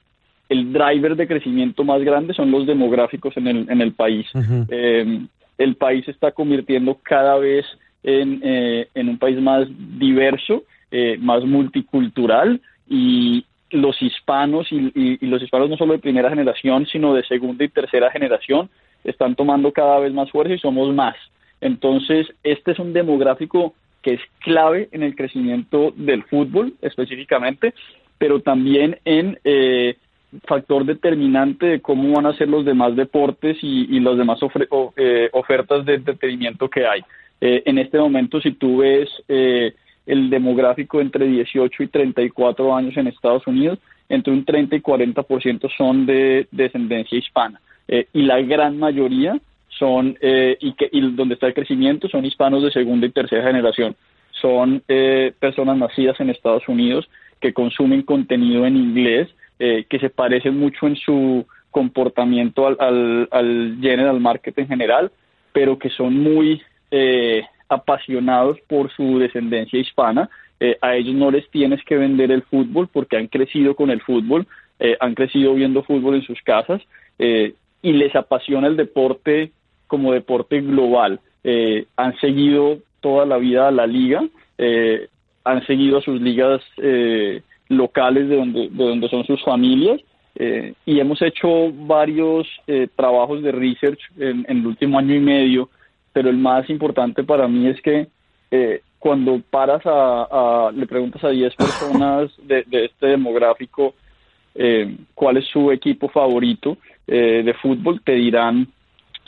el, 0.50 0.74
driver 0.74 1.16
de 1.16 1.28
crecimiento 1.28 1.84
más 1.84 2.02
grande 2.02 2.34
son 2.34 2.52
los 2.52 2.66
demográficos 2.66 3.36
en 3.38 3.48
el, 3.48 3.70
en 3.70 3.82
el 3.82 3.92
país. 3.94 4.26
el 5.58 5.76
país 5.76 6.06
se 6.06 6.12
está 6.12 6.32
convirtiendo 6.32 6.98
cada 7.04 7.38
vez 7.38 7.66
en, 8.04 8.40
en 8.44 9.10
un 9.10 9.18
país 9.18 9.40
más 9.42 9.68
diverso, 9.98 10.64
más 11.20 11.44
multicultural, 11.44 12.62
y, 12.88 13.44
los 13.72 14.02
hispanos 14.02 14.68
y, 14.72 15.26
los 15.26 15.42
hispanos 15.42 15.70
no 15.70 15.78
solo 15.78 15.94
de 15.94 16.00
primera 16.00 16.30
generación, 16.30 16.86
sino 16.86 17.14
de 17.14 17.24
segunda 17.26 17.64
y 17.64 17.70
tercera 17.70 18.12
generación, 18.12 18.70
están 19.04 19.36
tomando 19.36 19.72
cada 19.72 20.00
vez 20.00 20.14
más 20.14 20.32
fuerza 20.32 20.54
y 20.54 20.60
somos 20.60 20.94
más. 20.94 21.16
Entonces, 21.60 22.28
este 22.44 22.72
es 22.72 22.80
un 22.80 22.94
demográfico 22.94 23.74
que 24.02 24.14
es 24.14 24.22
clave 24.40 24.90
en 24.92 25.04
el 25.04 25.16
crecimiento 25.16 25.94
del 25.96 26.24
fútbol 26.24 26.74
específicamente, 26.82 27.74
pero 28.18 28.42
también 28.42 29.00
en 29.06 29.40
eh, 29.44 29.98
factor 30.46 30.86
determinante 30.86 31.66
de 31.66 31.82
cómo 31.82 32.14
van 32.14 32.26
a 32.26 32.38
ser 32.38 32.50
los 32.50 32.66
demás 32.66 32.96
deportes 32.96 33.58
y, 33.62 34.00
las 34.00 34.18
demás 34.18 34.40
eh, 34.96 35.30
ofertas 35.34 35.86
de 35.86 35.96
entretenimiento 35.96 36.70
que 36.70 36.86
hay. 36.86 37.02
Eh, 37.40 37.64
en 37.66 37.78
este 37.78 38.00
momento, 38.00 38.42
si 38.42 38.52
tú 38.52 38.78
ves 38.78 39.10
el 39.28 40.30
demográfico 40.30 41.02
entre 41.02 41.28
18 41.28 41.84
y 41.84 41.88
34 41.88 42.76
años 42.76 42.98
en 42.98 43.08
Estados 43.08 43.46
Unidos, 43.46 43.80
entre 44.10 44.34
un 44.34 44.46
30 44.46 44.76
y 44.78 44.82
40% 44.82 45.70
son 45.78 46.06
de 46.06 46.48
descendencia 46.52 47.18
hispana. 47.18 47.60
Eh, 47.88 48.08
y 48.14 48.24
la 48.24 48.42
gran 48.42 48.78
mayoría 48.78 49.40
son, 49.78 50.18
eh, 50.22 50.58
y, 50.60 50.74
que, 50.74 50.90
y 50.92 51.02
donde 51.12 51.36
está 51.36 51.48
el 51.48 51.54
crecimiento, 51.54 52.08
son 52.08 52.26
hispanos 52.26 52.64
de 52.64 52.72
segunda 52.72 53.06
y 53.08 53.12
tercera 53.12 53.44
generación. 53.44 53.96
Son 54.32 54.84
eh, 54.88 55.34
personas 55.40 55.78
nacidas 55.78 56.20
en 56.20 56.30
Estados 56.30 56.68
Unidos 56.68 57.10
que 57.40 57.54
consumen 57.54 58.02
contenido 58.02 58.66
en 58.66 58.76
inglés, 58.76 59.30
que 59.60 60.00
se 60.00 60.12
parecen 60.12 60.60
mucho 60.60 60.86
en 60.86 60.96
su 60.96 61.46
comportamiento 61.72 62.68
al, 62.68 62.78
al, 62.80 63.28
al 63.32 63.78
general 63.82 64.20
market 64.20 64.56
en 64.60 64.68
general, 64.68 65.12
pero 65.52 65.80
que 65.80 65.90
son 65.90 66.16
muy 66.16 66.62
apasionados 67.70 68.60
por 68.68 68.92
su 68.92 69.20
descendencia 69.20 69.80
hispana. 69.80 70.30
Eh, 70.60 70.78
a 70.82 70.96
ellos 70.96 71.14
no 71.14 71.30
les 71.30 71.48
tienes 71.52 71.84
que 71.84 71.98
vender 71.98 72.32
el 72.32 72.42
fútbol 72.44 72.88
porque 72.92 73.18
han 73.18 73.28
crecido 73.28 73.76
con 73.76 73.92
el 73.92 74.02
fútbol, 74.02 74.48
eh, 74.80 74.98
han 75.00 75.14
crecido 75.14 75.54
viendo 75.54 75.84
fútbol 75.84 76.16
en 76.16 76.24
sus 76.24 76.42
casas 76.42 76.82
eh, 77.20 77.54
y 77.82 77.94
les 77.94 78.16
apasiona 78.16 78.68
el 78.68 78.76
deporte 78.76 79.52
como 79.88 80.14
deporte 80.14 80.62
global. 80.62 81.20
han 81.96 82.18
seguido 82.20 82.80
toda 83.02 83.26
la 83.26 83.38
vida 83.38 83.68
a 83.68 83.72
la 83.72 83.88
liga, 83.88 84.22
han 85.44 85.66
seguido 85.66 85.98
a 85.98 86.02
sus 86.02 86.22
ligas 86.22 86.62
locales 87.70 88.30
de 88.30 88.36
donde, 88.36 88.70
de 88.70 88.84
donde 88.84 89.10
son 89.10 89.26
sus 89.26 89.44
familias 89.44 90.02
y 90.86 91.00
hemos 91.00 91.22
hecho 91.22 91.72
varios 91.72 92.48
trabajos 92.96 93.42
de 93.42 93.52
research 93.52 94.00
en, 94.18 94.46
el 94.48 94.68
último 94.68 95.00
año 95.00 95.16
y 95.16 95.20
medio 95.20 95.70
pero 96.18 96.32
el 96.32 96.38
más 96.38 96.68
importante 96.72 97.24
para 97.24 97.48
mí 97.48 97.68
es 97.68 97.80
que 97.80 98.08
eh, 98.50 98.82
cuando 98.98 99.40
paras 99.52 99.84
a, 99.86 100.72
le 100.74 100.88
preguntas 100.88 101.24
a 101.24 101.30
10 101.30 101.56
personas 101.56 102.32
de, 102.42 102.66
este 102.72 103.06
demográfico 103.06 103.94
eh, 104.56 104.98
cuál 105.14 105.38
es 105.38 105.46
su 105.46 105.72
equipo 105.72 106.10
favorito 106.10 106.80
eh, 107.06 107.44
de 107.46 107.54
fútbol, 107.54 108.02
te 108.04 108.14
dirán 108.14 108.68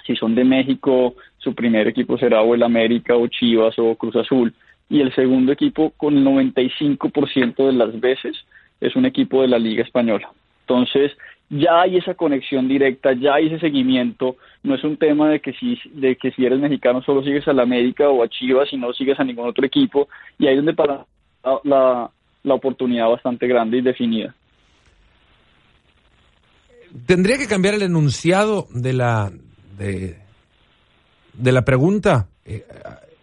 si 0.10 0.16
son 0.16 0.34
de 0.34 0.44
México, 0.44 1.14
su 1.38 1.54
primer 1.54 1.88
equipo 1.88 2.18
será 2.18 2.42
o 2.42 2.56
el 2.56 2.64
América 2.64 3.16
o 3.16 3.28
Chivas 3.28 3.78
o 3.78 3.94
Cruz 3.94 4.16
Azul, 4.16 4.52
y 4.90 5.02
el 5.02 5.14
segundo 5.14 5.52
equipo 5.52 5.92
con 5.98 6.18
el 6.18 6.26
95% 6.26 7.68
de 7.68 7.74
las 7.74 8.00
veces 8.00 8.36
es 8.82 8.96
un 8.96 9.06
equipo 9.06 9.44
de 9.44 9.50
la 9.50 9.60
Liga 9.60 9.84
Española. 9.84 10.32
Entonces, 10.62 11.12
ya 11.52 11.82
hay 11.82 11.98
esa 11.98 12.16
conexión 12.16 12.68
directa, 12.68 13.14
ya 13.14 13.36
hay 13.36 13.48
ese 13.48 13.60
seguimiento, 13.60 14.38
no 14.64 14.74
es 14.74 14.84
un 14.84 14.98
tema 14.98 15.30
de 15.30 15.42
que 15.42 15.54
si, 15.54 15.80
de 15.94 16.16
que 16.16 16.32
si 16.32 16.44
eres 16.44 16.60
mexicano 16.60 17.04
solo 17.04 17.24
sigues 17.24 17.48
a 17.48 17.54
la 17.54 17.62
América 17.62 18.10
o 18.10 18.24
a 18.24 18.30
Chivas 18.30 18.74
y 18.74 18.78
no 18.78 18.92
sigues 18.94 19.20
a 19.20 19.24
ningún 19.24 19.48
otro 19.48 19.64
equipo, 19.64 20.10
y 20.40 20.48
ahí 20.48 20.54
es 20.54 20.58
donde 20.58 20.74
para 20.74 21.06
la, 21.64 22.10
la 22.42 22.54
oportunidad 22.56 23.10
bastante 23.10 23.46
grande 23.46 23.78
y 23.78 23.82
definida. 23.82 24.34
¿Tendría 27.06 27.38
que 27.38 27.46
cambiar 27.46 27.76
el 27.76 27.84
enunciado 27.84 28.66
de 28.74 28.94
la, 28.94 29.32
de, 29.80 30.20
de 31.34 31.52
la 31.52 31.64
pregunta? 31.64 32.28
Eh, 32.46 32.66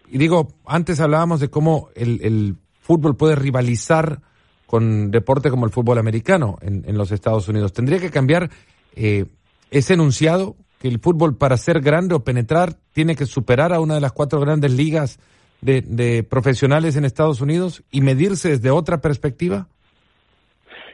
y 0.09 0.17
digo, 0.17 0.49
antes 0.65 0.99
hablábamos 0.99 1.39
de 1.39 1.49
cómo 1.49 1.89
el, 1.95 2.19
el 2.21 2.55
fútbol 2.81 3.15
puede 3.15 3.35
rivalizar 3.35 4.19
con 4.65 5.11
deporte 5.11 5.49
como 5.49 5.65
el 5.65 5.71
fútbol 5.71 5.97
americano 5.97 6.57
en, 6.61 6.83
en 6.85 6.97
los 6.97 7.11
Estados 7.11 7.47
Unidos. 7.47 7.71
¿Tendría 7.71 7.99
que 7.99 8.09
cambiar 8.09 8.49
eh, 8.95 9.25
ese 9.71 9.93
enunciado 9.93 10.55
que 10.79 10.87
el 10.87 10.99
fútbol 10.99 11.37
para 11.37 11.57
ser 11.57 11.79
grande 11.79 12.15
o 12.15 12.23
penetrar 12.23 12.73
tiene 12.91 13.15
que 13.15 13.25
superar 13.25 13.71
a 13.71 13.79
una 13.79 13.95
de 13.95 14.01
las 14.01 14.11
cuatro 14.11 14.39
grandes 14.39 14.73
ligas 14.73 15.19
de, 15.61 15.81
de 15.81 16.23
profesionales 16.23 16.95
en 16.95 17.05
Estados 17.05 17.41
Unidos 17.41 17.83
y 17.91 18.01
medirse 18.01 18.49
desde 18.49 18.69
otra 18.69 18.99
perspectiva? 18.99 19.67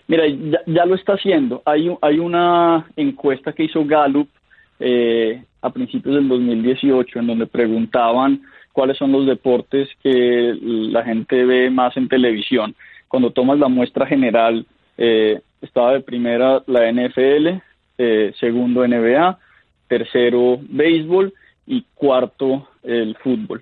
Mira, 0.08 0.24
ya, 0.28 0.60
ya 0.68 0.86
lo 0.86 0.96
está 0.96 1.14
haciendo. 1.14 1.62
Hay, 1.66 1.90
hay 2.02 2.20
una 2.20 2.88
encuesta 2.96 3.54
que 3.54 3.64
hizo 3.66 3.86
Gallup 3.86 4.30
eh, 4.80 5.44
a 5.62 5.70
principios 5.70 6.16
del 6.16 6.28
2018 6.28 7.20
en 7.20 7.28
donde 7.28 7.48
preguntaban 7.48 8.42
cuáles 8.72 8.98
son 8.98 9.12
los 9.12 9.26
deportes 9.26 9.90
que 10.02 10.58
la 10.62 11.04
gente 11.04 11.46
ve 11.46 11.70
más 11.70 11.96
en 11.98 12.10
televisión 12.10 12.76
cuando 13.14 13.30
tomas 13.30 13.60
la 13.60 13.68
muestra 13.68 14.08
general, 14.08 14.66
eh, 14.98 15.40
estaba 15.62 15.94
de 15.94 16.00
primera 16.00 16.64
la 16.66 16.92
NFL, 16.92 17.62
eh, 18.00 18.34
segundo 18.40 18.84
NBA, 18.84 19.38
tercero 19.88 20.58
béisbol 20.68 21.32
y 21.68 21.86
cuarto 21.94 22.68
el 22.82 23.16
fútbol. 23.18 23.62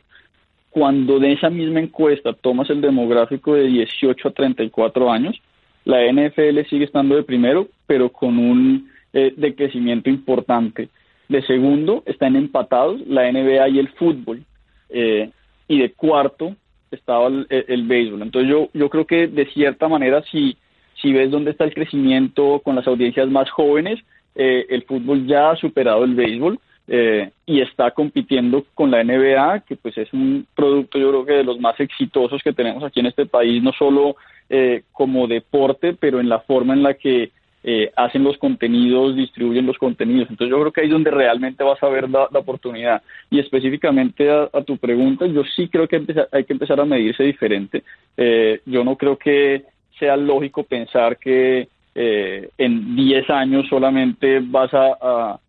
Cuando 0.70 1.20
de 1.20 1.34
esa 1.34 1.50
misma 1.50 1.82
encuesta 1.82 2.32
tomas 2.32 2.70
el 2.70 2.80
demográfico 2.80 3.54
de 3.56 3.64
18 3.64 4.30
a 4.30 4.32
34 4.32 5.12
años, 5.12 5.42
la 5.84 6.02
NFL 6.10 6.66
sigue 6.70 6.86
estando 6.86 7.18
de 7.18 7.24
primero, 7.24 7.68
pero 7.86 8.08
con 8.08 8.38
un 8.40 8.90
eh, 9.12 9.34
decrecimiento 9.36 10.10
importante. 10.10 10.88
De 11.32 11.42
segundo 11.44 12.04
están 12.06 12.36
empatados 12.36 13.00
la 13.08 13.32
NBA 13.32 13.70
y 13.70 13.80
el 13.80 13.88
fútbol. 13.90 14.44
y 14.90 15.80
de 15.80 15.94
cuarto 15.94 16.58
estaba 16.92 17.30
el, 17.30 17.84
béisbol. 17.88 18.22
Entonces 18.22 18.52
yo, 18.52 18.68
yo 18.74 18.90
creo 18.90 19.06
que 19.06 19.28
de 19.28 19.46
cierta 19.46 19.88
manera 19.88 20.22
si, 20.30 20.58
si 21.02 21.14
ves 21.14 21.32
dónde 21.32 21.52
está 21.52 21.64
el 21.64 21.74
crecimiento 21.74 22.60
con 22.60 22.76
las 22.76 22.86
audiencias 22.86 23.30
más 23.30 23.50
jóvenes, 23.50 23.98
eh, 24.36 24.66
el 24.68 24.84
fútbol 24.84 25.26
ya 25.26 25.52
ha 25.52 25.56
superado 25.56 26.04
el 26.04 26.16
béisbol 26.16 26.60
eh, 26.90 27.32
y 27.46 27.62
está 27.62 27.92
compitiendo 27.92 28.66
con 28.74 28.92
la 28.92 29.02
NBA, 29.02 29.62
que 29.62 29.78
pues 29.78 29.98
es 29.98 30.12
un 30.12 30.46
producto 30.54 30.98
yo 30.98 31.12
creo 31.12 31.26
que 31.26 31.34
de 31.36 31.44
los 31.46 31.62
más 31.62 31.80
exitosos 31.80 32.42
que 32.44 32.52
tenemos 32.52 32.84
aquí 32.84 33.00
en 33.00 33.06
este 33.06 33.26
país, 33.26 33.64
no 33.64 33.72
solo 33.72 34.18
eh, 34.50 34.84
como 34.92 35.28
deporte, 35.28 35.96
pero 35.98 36.20
en 36.20 36.28
la 36.28 36.42
forma 36.42 36.74
en 36.74 36.84
la 36.84 36.96
que 36.96 37.32
eh, 37.64 37.92
hacen 37.96 38.24
los 38.24 38.38
contenidos, 38.38 39.16
distribuyen 39.16 39.66
los 39.66 39.78
contenidos. 39.78 40.30
Entonces 40.30 40.50
yo 40.50 40.60
creo 40.60 40.72
que 40.72 40.82
ahí 40.82 40.88
es 40.88 40.94
donde 40.94 41.12
realmente 41.12 41.64
vas 41.64 41.82
a 41.84 41.90
ver 41.90 42.10
la, 42.10 42.28
oportunidad. 42.34 43.02
Y 43.30 43.40
específicamente 43.40 44.30
a, 44.30 44.50
tu 44.66 44.78
pregunta, 44.78 45.26
yo 45.28 45.44
sí 45.56 45.68
creo 45.68 45.88
que 45.88 46.02
hay 46.32 46.44
que 46.44 46.54
empezar 46.54 46.80
a 46.80 46.86
medirse 46.86 47.24
diferente. 47.24 47.84
Eh, 48.18 48.62
yo 48.66 48.84
no 48.84 48.96
creo 48.96 49.18
que 49.18 49.64
sea 50.00 50.18
lógico 50.18 50.64
pensar 50.64 51.18
que 51.18 51.68
eh, 51.94 52.50
en 52.58 52.96
10 52.96 53.30
años 53.30 53.68
solamente 53.70 54.40
vas 54.40 54.72
a, 54.74 55.40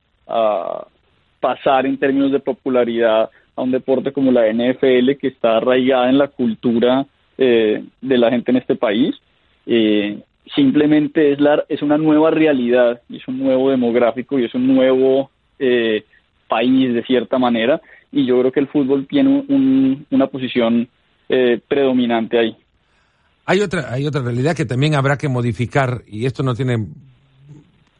pasar 1.40 1.86
en 1.86 1.98
términos 1.98 2.30
de 2.30 2.38
popularidad 2.38 3.28
a 3.56 3.62
un 3.62 3.72
deporte 3.72 4.12
como 4.12 4.30
la 4.30 4.46
NFL 4.46 5.16
que 5.20 5.28
está 5.28 5.56
arraigada 5.56 6.08
en 6.08 6.16
la 6.16 6.28
cultura 6.28 7.04
eh, 7.36 7.82
de 8.00 8.18
la 8.18 8.30
gente 8.30 8.52
en 8.52 8.58
este 8.58 8.76
país. 8.76 9.14
Eh, 9.66 10.20
simplemente 10.54 11.32
es, 11.32 11.40
la, 11.40 11.64
es 11.68 11.82
una 11.82 11.98
nueva 11.98 12.30
realidad, 12.30 13.00
y 13.08 13.16
es 13.16 13.28
un 13.28 13.38
nuevo 13.38 13.70
demográfico 13.70 14.38
y 14.38 14.44
es 14.44 14.54
un 14.54 14.66
nuevo 14.66 15.30
eh, 15.58 16.04
país 16.48 16.92
de 16.92 17.02
cierta 17.04 17.38
manera 17.38 17.80
y 18.10 18.26
yo 18.26 18.38
creo 18.40 18.52
que 18.52 18.60
el 18.60 18.68
fútbol 18.68 19.06
tiene 19.06 19.46
una 20.10 20.26
posición 20.26 20.86
predominante 21.66 22.38
ahí. 22.38 22.54
Hay 23.44 23.60
otra, 23.60 23.92
hay 23.92 24.06
otra 24.06 24.22
realidad 24.22 24.54
que 24.54 24.64
también 24.64 24.94
habrá 24.94 25.18
que 25.18 25.28
modificar 25.28 26.02
y 26.06 26.26
esto 26.26 26.42
no 26.42 26.54
tiene, 26.54 26.86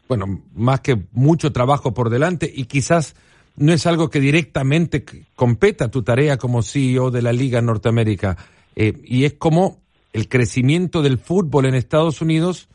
bueno, 0.09 0.43
más 0.55 0.81
que 0.81 0.97
mucho 1.13 1.51
trabajo 1.51 1.93
por 1.93 2.11
delante 2.11 2.51
y 2.53 2.65
quizás 2.65 3.17
no 3.57 3.73
es 3.73 3.87
algo 3.87 4.09
que 4.09 4.21
directamente 4.21 5.05
competa 5.35 5.91
tu 5.91 6.03
tarea 6.03 6.37
como 6.39 6.63
CEO 6.63 7.11
de 7.11 7.23
la 7.23 7.33
Liga 7.33 7.61
Norteamérica. 7.61 8.37
Eh, 8.77 8.95
y 9.05 9.25
es 9.25 9.35
como 9.35 9.82
el 10.13 10.29
crecimiento 10.29 11.03
del 11.03 11.19
fútbol 11.19 11.67
en 11.67 11.75
Estados 11.75 12.21
Unidos 12.21 12.69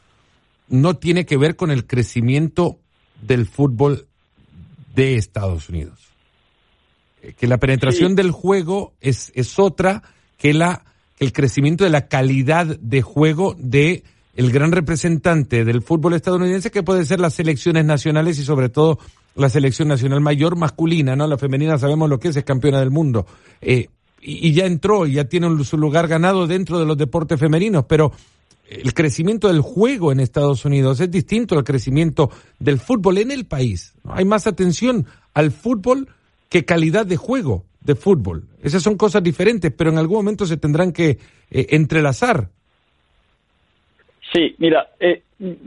no 0.67 0.97
tiene 0.97 1.25
que 1.25 1.37
ver 1.37 1.55
con 1.55 1.71
el 1.71 1.85
crecimiento 1.85 2.79
del 3.21 3.45
fútbol 3.45 4.07
de 4.95 5.15
Estados 5.15 5.69
Unidos. 5.69 5.99
Eh, 7.21 7.33
que 7.33 7.47
la 7.47 7.57
penetración 7.57 8.15
del 8.15 8.31
juego 8.31 8.93
es, 9.01 9.31
es 9.35 9.59
otra 9.59 10.03
que 10.37 10.53
la 10.53 10.83
el 11.19 11.33
crecimiento 11.33 11.83
de 11.83 11.89
la 11.89 12.07
calidad 12.07 12.65
de 12.79 13.01
juego 13.01 13.55
de 13.57 14.03
el 14.35 14.51
gran 14.51 14.71
representante 14.71 15.65
del 15.65 15.81
fútbol 15.81 16.13
estadounidense 16.13 16.69
que 16.69 16.83
puede 16.83 17.05
ser 17.05 17.19
las 17.19 17.33
selecciones 17.33 17.85
nacionales 17.85 18.37
y 18.37 18.43
sobre 18.43 18.69
todo 18.69 18.99
la 19.35 19.49
selección 19.49 19.87
nacional 19.87 20.21
mayor 20.21 20.55
masculina, 20.55 21.15
¿no? 21.15 21.25
La 21.27 21.37
femenina 21.37 21.77
sabemos 21.77 22.09
lo 22.09 22.19
que 22.19 22.27
es, 22.27 22.35
es 22.35 22.43
campeona 22.43 22.79
del 22.79 22.91
mundo. 22.91 23.25
Eh, 23.61 23.87
y, 24.21 24.51
ya 24.53 24.65
entró 24.65 25.05
y 25.05 25.13
ya 25.13 25.25
tiene 25.25 25.63
su 25.63 25.77
lugar 25.77 26.07
ganado 26.07 26.47
dentro 26.47 26.79
de 26.79 26.85
los 26.85 26.97
deportes 26.97 27.39
femeninos, 27.39 27.85
pero 27.85 28.11
el 28.69 28.93
crecimiento 28.93 29.47
del 29.47 29.61
juego 29.61 30.11
en 30.11 30.19
Estados 30.19 30.65
Unidos 30.65 30.99
es 30.99 31.09
distinto 31.09 31.57
al 31.57 31.63
crecimiento 31.63 32.29
del 32.59 32.79
fútbol 32.79 33.17
en 33.19 33.31
el 33.31 33.45
país. 33.45 33.95
Hay 34.05 34.25
más 34.25 34.47
atención 34.47 35.05
al 35.33 35.51
fútbol 35.51 36.09
que 36.49 36.65
calidad 36.65 37.05
de 37.05 37.17
juego 37.17 37.63
de 37.81 37.95
fútbol. 37.95 38.43
Esas 38.61 38.83
son 38.83 38.97
cosas 38.97 39.23
diferentes, 39.23 39.71
pero 39.71 39.89
en 39.89 39.97
algún 39.97 40.17
momento 40.17 40.45
se 40.45 40.57
tendrán 40.57 40.91
que 40.91 41.17
eh, 41.49 41.67
entrelazar. 41.69 42.49
Sí, 44.33 44.55
mira, 44.57 44.89
eh, 44.99 45.21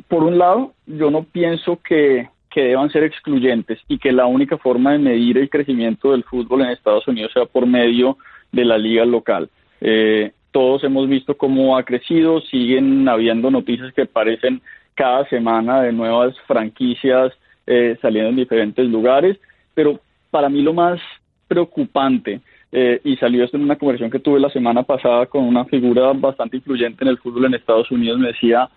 por 0.09 0.23
un 0.23 0.37
lado, 0.37 0.75
yo 0.87 1.11
no 1.11 1.25
pienso 1.25 1.81
que 1.83 2.29
que 2.51 2.63
deban 2.63 2.91
ser 2.91 3.05
excluyentes 3.05 3.79
y 3.89 3.99
que 3.99 4.13
la 4.13 4.27
única 4.27 4.59
forma 4.59 4.93
de 4.93 4.99
medir 4.99 5.39
el 5.39 5.49
crecimiento 5.49 6.11
del 6.11 6.25
fútbol 6.25 6.63
en 6.63 6.71
Estados 6.71 7.07
Unidos 7.07 7.31
sea 7.33 7.47
por 7.47 7.65
medio 7.65 8.19
la 8.53 8.79
liga 8.79 9.05
local. 9.05 9.49
Eh, 9.81 10.33
todos 10.51 10.83
hemos 10.85 11.09
visto 11.09 11.37
cómo 11.37 11.77
ha 11.77 11.85
crecido, 11.85 12.41
siguen 12.41 13.09
habiendo 13.09 13.51
noticias 13.51 13.93
que 13.93 14.03
aparecen 14.03 14.61
cada 14.95 15.29
semana 15.29 15.83
de 15.83 15.93
nuevas 15.93 16.35
franquicias 16.47 17.33
eh, 17.67 17.97
saliendo 18.03 18.31
en 18.31 18.37
diferentes 18.37 18.87
lugares, 18.87 19.39
pero 19.75 20.01
para 20.31 20.49
mí 20.49 20.63
lo 20.63 20.75
más 20.75 21.01
preocupante, 21.47 22.41
eh, 22.73 23.01
y 23.05 23.17
salió 23.17 23.45
esto 23.45 23.57
en 23.57 23.65
una 23.65 23.77
conversación 23.77 24.11
que 24.11 24.21
tuve 24.21 24.39
la 24.41 24.51
semana 24.51 24.83
pasada 24.83 25.27
con 25.27 25.45
una 25.45 25.65
figura 25.65 26.13
bastante 26.13 26.57
influyente 26.57 27.05
en 27.05 27.11
el 27.11 27.19
fútbol 27.19 27.47
en 27.47 27.55
Estados 27.55 27.91
Unidos, 27.91 28.19
me 28.19 28.29
decía, 28.29 28.69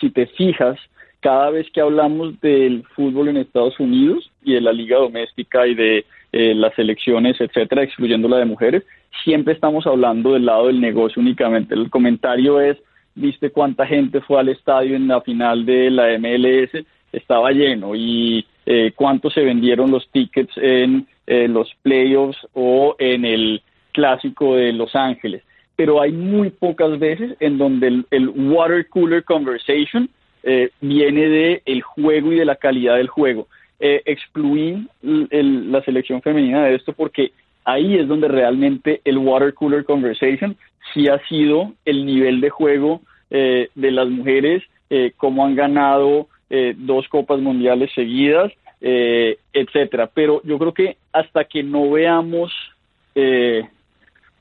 si 0.00 0.10
te 0.10 0.26
fijas, 0.26 0.78
cada 1.20 1.50
vez 1.50 1.66
que 1.72 1.80
hablamos 1.80 2.40
del 2.40 2.84
fútbol 2.94 3.28
en 3.28 3.38
Estados 3.38 3.78
Unidos 3.80 4.30
y 4.42 4.54
de 4.54 4.60
la 4.60 4.72
liga 4.72 4.98
doméstica 4.98 5.66
y 5.66 5.74
de 5.74 6.04
eh, 6.32 6.54
las 6.54 6.78
elecciones, 6.78 7.40
etcétera, 7.40 7.82
excluyendo 7.82 8.28
la 8.28 8.38
de 8.38 8.44
mujeres, 8.44 8.84
siempre 9.24 9.54
estamos 9.54 9.86
hablando 9.86 10.34
del 10.34 10.46
lado 10.46 10.66
del 10.66 10.80
negocio 10.80 11.20
únicamente. 11.20 11.74
El 11.74 11.90
comentario 11.90 12.60
es, 12.60 12.76
viste 13.14 13.50
cuánta 13.50 13.86
gente 13.86 14.20
fue 14.20 14.40
al 14.40 14.48
estadio 14.48 14.96
en 14.96 15.08
la 15.08 15.20
final 15.20 15.64
de 15.64 15.90
la 15.90 16.18
MLS, 16.18 16.84
estaba 17.12 17.50
lleno 17.50 17.94
y 17.94 18.44
eh, 18.66 18.92
cuánto 18.94 19.30
se 19.30 19.42
vendieron 19.42 19.90
los 19.90 20.08
tickets 20.10 20.52
en 20.56 21.06
los 21.26 21.74
playoffs 21.82 22.38
o 22.52 22.94
en 23.00 23.24
el 23.24 23.62
clásico 23.90 24.54
de 24.56 24.72
Los 24.72 24.94
Ángeles. 24.94 25.42
Pero 25.74 26.00
hay 26.00 26.12
muy 26.12 26.50
pocas 26.50 26.98
veces 27.00 27.36
en 27.40 27.58
donde 27.58 28.04
el 28.10 28.28
water 28.28 28.86
cooler 28.88 29.24
conversation 29.24 30.08
eh, 30.46 30.70
viene 30.80 31.28
de 31.28 31.62
el 31.66 31.82
juego 31.82 32.32
y 32.32 32.36
de 32.36 32.44
la 32.44 32.56
calidad 32.56 32.96
del 32.96 33.08
juego. 33.08 33.48
Eh, 33.78 34.02
excluí 34.06 34.88
la 35.02 35.82
selección 35.82 36.22
femenina 36.22 36.64
de 36.64 36.76
esto 36.76 36.94
porque 36.94 37.32
ahí 37.64 37.98
es 37.98 38.08
donde 38.08 38.26
realmente 38.26 39.02
el 39.04 39.18
water 39.18 39.52
cooler 39.52 39.84
conversation 39.84 40.56
sí 40.94 41.08
ha 41.08 41.18
sido 41.26 41.74
el 41.84 42.06
nivel 42.06 42.40
de 42.40 42.48
juego 42.48 43.02
eh, 43.30 43.68
de 43.74 43.90
las 43.90 44.08
mujeres, 44.08 44.62
eh, 44.88 45.12
cómo 45.16 45.44
han 45.44 45.54
ganado 45.54 46.28
dos 46.76 47.08
copas 47.08 47.40
mundiales 47.40 47.90
seguidas, 47.92 48.52
etcétera. 48.80 50.08
Pero 50.14 50.40
yo 50.44 50.60
creo 50.60 50.72
que 50.72 50.96
hasta 51.12 51.42
que 51.42 51.64
no 51.64 51.90
veamos 51.90 52.52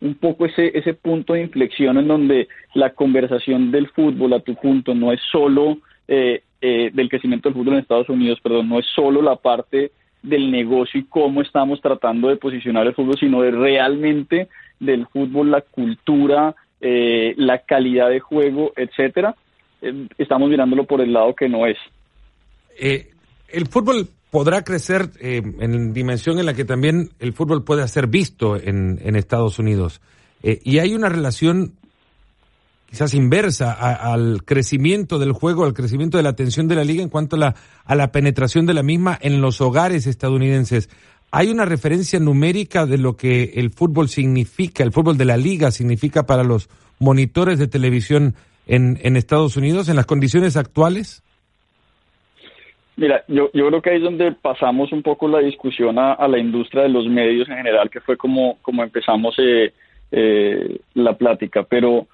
un 0.01 0.13
poco 0.13 0.45
ese, 0.45 0.77
ese 0.77 0.93
punto 0.93 1.33
de 1.33 1.41
inflexión 1.41 1.97
en 1.97 2.07
donde 2.07 2.47
la 2.75 2.91
conversación 2.91 3.71
del 3.71 3.87
fútbol 3.87 4.33
a 4.33 4.39
tu 4.39 4.53
punto 4.53 4.93
no 4.93 5.11
es 5.11 5.19
solo 5.31 5.79
eh, 6.07 6.43
eh, 6.61 6.91
del 6.93 7.09
crecimiento 7.09 7.49
del 7.49 7.57
fútbol 7.57 7.73
en 7.73 7.79
Estados 7.79 8.09
Unidos, 8.09 8.39
perdón, 8.41 8.69
no 8.69 8.79
es 8.79 8.85
solo 8.95 9.21
la 9.21 9.35
parte 9.35 9.91
del 10.23 10.51
negocio 10.51 10.99
y 10.99 11.05
cómo 11.05 11.41
estamos 11.41 11.81
tratando 11.81 12.29
de 12.29 12.37
posicionar 12.37 12.87
el 12.87 12.95
fútbol, 12.95 13.17
sino 13.19 13.41
de 13.41 13.51
realmente 13.51 14.47
del 14.79 15.05
fútbol, 15.07 15.51
la 15.51 15.61
cultura, 15.61 16.55
eh, 16.81 17.33
la 17.37 17.59
calidad 17.59 18.09
de 18.09 18.19
juego, 18.19 18.71
etcétera. 18.75 19.35
estamos 20.17 20.49
mirándolo 20.49 20.85
por 20.85 21.01
el 21.01 21.13
lado 21.13 21.35
que 21.35 21.47
no 21.47 21.67
es. 21.67 21.77
el 22.79 23.67
fútbol 23.67 24.07
podrá 24.31 24.63
crecer 24.63 25.09
en 25.21 25.93
dimensión 25.93 26.39
en 26.39 26.45
la 26.47 26.53
que 26.53 26.65
también 26.65 27.09
el 27.19 27.33
fútbol 27.33 27.63
puede 27.63 27.87
ser 27.87 28.07
visto 28.07 28.57
en 28.57 29.15
Estados 29.15 29.59
Unidos. 29.59 30.01
y 30.41 30.79
hay 30.79 30.95
una 30.95 31.09
relación 31.09 31.73
quizás 32.95 33.13
inversa 33.13 33.73
al 33.73 34.45
crecimiento 34.45 35.19
del 35.19 35.33
juego, 35.33 35.65
al 35.65 35.73
crecimiento 35.73 36.15
de 36.15 36.23
la 36.23 36.29
atención 36.29 36.69
de 36.69 36.75
la 36.75 36.85
liga 36.85 37.03
en 37.03 37.09
cuanto 37.09 37.35
a 37.35 37.53
la, 37.93 38.11
penetración 38.13 38.65
de 38.65 38.73
la 38.73 38.83
misma 38.83 39.19
en 39.19 39.41
los 39.41 39.59
hogares 39.59 40.07
estadounidenses. 40.07 40.89
¿Hay 41.29 41.49
una 41.49 41.65
referencia 41.65 42.21
numérica 42.21 42.85
de 42.85 42.97
lo 42.97 43.17
que 43.17 43.51
el 43.55 43.71
fútbol 43.71 44.07
significa, 44.07 44.81
el 44.81 44.93
fútbol 44.93 45.17
de 45.17 45.25
la 45.25 45.35
liga 45.35 45.71
significa 45.71 46.25
para 46.25 46.45
los 46.45 46.69
monitores 46.97 47.59
de 47.59 47.67
televisión 47.67 48.33
en, 48.65 49.17
Estados 49.17 49.57
Unidos 49.57 49.89
en 49.89 49.97
las 49.97 50.05
condiciones 50.05 50.55
actuales? 50.55 51.21
Mira, 52.95 53.25
yo, 53.27 53.49
yo 53.53 53.67
creo 53.67 53.81
que 53.81 53.89
ahí 53.89 53.97
es 53.97 54.03
donde 54.03 54.31
pasamos 54.31 54.93
un 54.93 55.03
poco 55.03 55.27
la 55.27 55.39
discusión 55.39 55.99
a, 55.99 56.25
la 56.29 56.39
industria 56.39 56.83
de 56.83 56.89
los 56.89 57.05
medios 57.09 57.49
en 57.49 57.57
general, 57.57 57.89
que 57.89 57.99
fue 57.99 58.15
como, 58.15 58.57
como 58.61 58.83
empezamos 58.83 59.35
eh, 59.37 59.73
eh, 60.13 60.79
la 60.93 61.17
plática. 61.17 61.63
Pero 61.63 62.07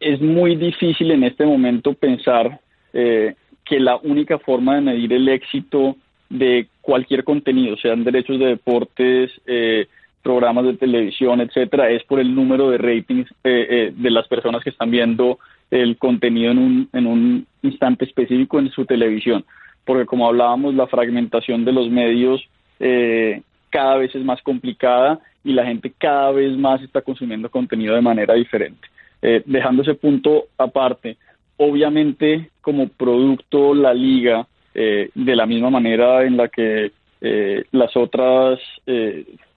es 0.00 0.20
muy 0.20 0.56
difícil 0.56 1.10
en 1.10 1.24
este 1.24 1.44
momento 1.44 1.94
pensar 1.94 2.60
eh, 2.92 3.34
que 3.64 3.80
la 3.80 3.96
única 3.96 4.38
forma 4.38 4.76
de 4.76 4.80
medir 4.80 5.12
el 5.12 5.28
éxito 5.28 5.96
de 6.28 6.68
cualquier 6.80 7.24
contenido, 7.24 7.76
sean 7.76 8.04
derechos 8.04 8.38
de 8.38 8.46
deportes, 8.46 9.30
eh, 9.46 9.86
programas 10.22 10.64
de 10.64 10.74
televisión, 10.74 11.40
etcétera, 11.40 11.90
es 11.90 12.02
por 12.04 12.18
el 12.18 12.34
número 12.34 12.70
de 12.70 12.78
ratings 12.78 13.28
eh, 13.44 13.92
de 13.94 14.10
las 14.10 14.26
personas 14.26 14.62
que 14.62 14.70
están 14.70 14.90
viendo 14.90 15.38
el 15.70 15.96
contenido 15.98 16.50
en 16.52 16.58
un, 16.58 16.88
en 16.92 17.06
un 17.06 17.46
instante 17.62 18.04
específico 18.04 18.58
en 18.58 18.70
su 18.70 18.84
televisión. 18.84 19.44
Porque 19.84 20.06
como 20.06 20.26
hablábamos, 20.26 20.74
la 20.74 20.86
fragmentación 20.88 21.64
de 21.64 21.72
los 21.72 21.88
medios 21.90 22.48
cada 23.70 23.96
vez 23.96 24.14
es 24.14 24.24
más 24.24 24.42
complicada 24.42 25.18
y 25.44 25.52
la 25.52 25.64
gente 25.64 25.92
cada 25.96 26.32
vez 26.32 26.56
más 26.56 26.82
está 26.82 27.00
consumiendo 27.02 27.50
contenido 27.50 27.94
de 27.94 28.02
manera 28.02 28.34
diferente. 28.34 28.88
Eh, 29.28 29.42
dejando 29.44 29.82
ese 29.82 29.94
punto 29.94 30.44
aparte, 30.56 31.16
obviamente 31.56 32.48
como 32.60 32.86
producto 32.86 33.74
la 33.74 33.92
liga, 33.92 34.46
eh, 34.72 35.10
de 35.16 35.34
la 35.34 35.46
misma 35.46 35.68
manera 35.68 36.22
en 36.22 36.36
la 36.36 36.46
que 36.46 36.92
eh, 37.20 37.64
las 37.72 37.96
otras 37.96 38.60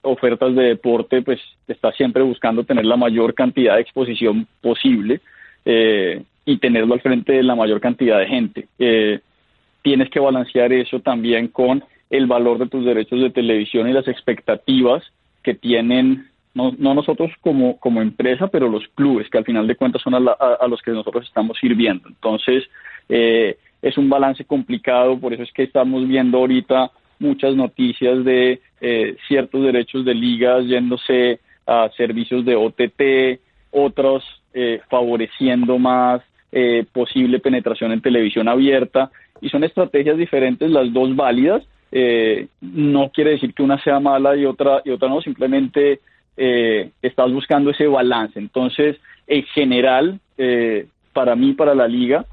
ofertas 0.02 0.56
de 0.56 0.64
deporte, 0.64 1.22
pues 1.22 1.38
está 1.68 1.92
siempre 1.92 2.24
buscando 2.24 2.64
tener 2.64 2.84
la 2.84 2.96
mayor 2.96 3.32
cantidad 3.32 3.76
de 3.76 3.82
exposición 3.82 4.44
posible 4.60 5.20
y 5.64 6.56
tenerlo 6.56 6.94
al 6.94 7.00
frente 7.00 7.34
de 7.34 7.44
la 7.44 7.54
mayor 7.54 7.80
cantidad 7.80 8.18
de 8.18 8.26
gente. 8.26 8.66
tienes 9.82 10.10
que 10.10 10.18
balancear 10.18 10.72
eso 10.72 10.98
también 10.98 11.46
con 11.46 11.84
el 12.08 12.26
valor 12.26 12.58
de 12.58 12.66
tus 12.66 12.84
derechos 12.84 13.20
de 13.20 13.30
televisión 13.30 13.88
y 13.88 13.92
las 13.92 14.08
expectativas 14.08 15.04
que 15.44 15.54
tienen 15.54 16.29
no, 16.54 16.74
no 16.78 16.94
nosotros 16.94 17.30
como, 17.40 17.78
como 17.78 18.02
empresa, 18.02 18.48
pero 18.48 18.68
los 18.68 18.86
clubes, 18.94 19.28
que 19.30 19.38
al 19.38 19.44
final 19.44 19.66
de 19.66 19.76
cuentas 19.76 20.02
son 20.02 20.14
a, 20.14 20.66
los 20.68 20.82
que 20.82 20.90
nosotros 20.90 21.26
estamos 21.26 21.58
sirviendo. 21.58 22.08
Entonces, 22.08 22.64
eh, 23.08 23.56
es 23.82 23.96
un 23.96 24.08
balance 24.08 24.44
complicado, 24.44 25.18
por 25.18 25.32
eso 25.32 25.42
es 25.42 25.52
que 25.52 25.62
estamos 25.62 26.06
viendo 26.06 26.38
ahorita 26.38 26.90
muchas 27.18 27.54
noticias 27.54 28.24
de 28.24 28.60
eh, 28.80 29.16
ciertos 29.28 29.62
derechos 29.62 30.04
de 30.04 30.14
ligas 30.14 30.64
yéndose 30.66 31.40
a 31.66 31.88
servicios 31.96 32.44
de 32.44 32.56
OTT, 32.56 33.40
otros 33.70 34.24
eh, 34.52 34.80
favoreciendo 34.88 35.78
más 35.78 36.22
eh, 36.50 36.84
posible 36.92 37.38
penetración 37.38 37.92
en 37.92 38.00
televisión 38.00 38.48
abierta 38.48 39.10
y 39.40 39.48
son 39.50 39.62
estrategias 39.62 40.16
diferentes, 40.16 40.70
las 40.70 40.92
dos 40.92 41.14
válidas. 41.14 41.62
no 42.60 43.10
quiere 43.10 43.32
decir 43.32 43.52
que 43.54 43.62
una 43.62 43.82
sea 43.82 44.00
mala 44.00 44.36
y 44.36 44.44
otra 44.46 44.80
y 44.84 44.90
otra 44.90 45.08
no, 45.08 45.20
simplemente 45.20 46.00
estás 47.02 47.30
buscando 47.32 47.70
ese 47.70 47.86
balance. 47.86 48.38
Entonces, 48.38 48.96
en 49.26 49.42
general, 49.54 50.20
para 51.12 51.36
mí, 51.36 51.52
para 51.52 51.74
la 51.74 51.86
liga, 51.86 52.24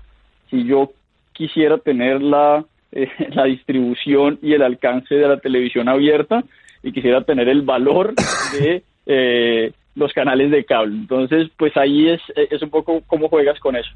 si 0.50 0.63
yo 0.65 0.91
quisiera 1.34 1.78
tener 1.78 2.22
la 2.22 2.65
eh, 2.91 3.10
la 3.34 3.43
distribución 3.46 4.39
y 4.41 4.54
el 4.54 4.62
alcance 4.62 5.13
de 5.13 5.28
la 5.28 5.39
televisión 5.39 5.89
abierta 5.89 6.43
y 6.84 6.91
quisiera 6.91 7.24
tener 7.24 7.50
el 7.50 7.63
valor 7.63 8.13
de 8.60 8.84
eh, 9.06 9.74
los 9.96 10.13
canales 10.13 10.52
de 10.52 10.63
cable. 10.63 10.96
Entonces, 10.96 11.50
pues 11.58 11.76
ahí 11.76 12.10
es, 12.10 12.22
es 12.36 12.62
un 12.62 12.70
poco 12.70 13.02
cómo 13.08 13.28
juegas 13.30 13.60
con 13.60 13.76
eso. 13.76 13.89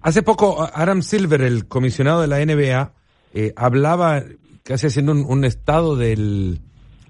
Hace 0.00 0.22
poco, 0.22 0.68
Adam 0.74 1.02
Silver, 1.02 1.42
el 1.42 1.66
comisionado 1.66 2.20
de 2.20 2.28
la 2.28 2.44
NBA, 2.44 2.92
eh, 3.34 3.52
hablaba 3.56 4.22
casi 4.64 4.86
haciendo 4.86 5.12
un, 5.12 5.44
estado 5.44 5.96
del, 5.96 6.58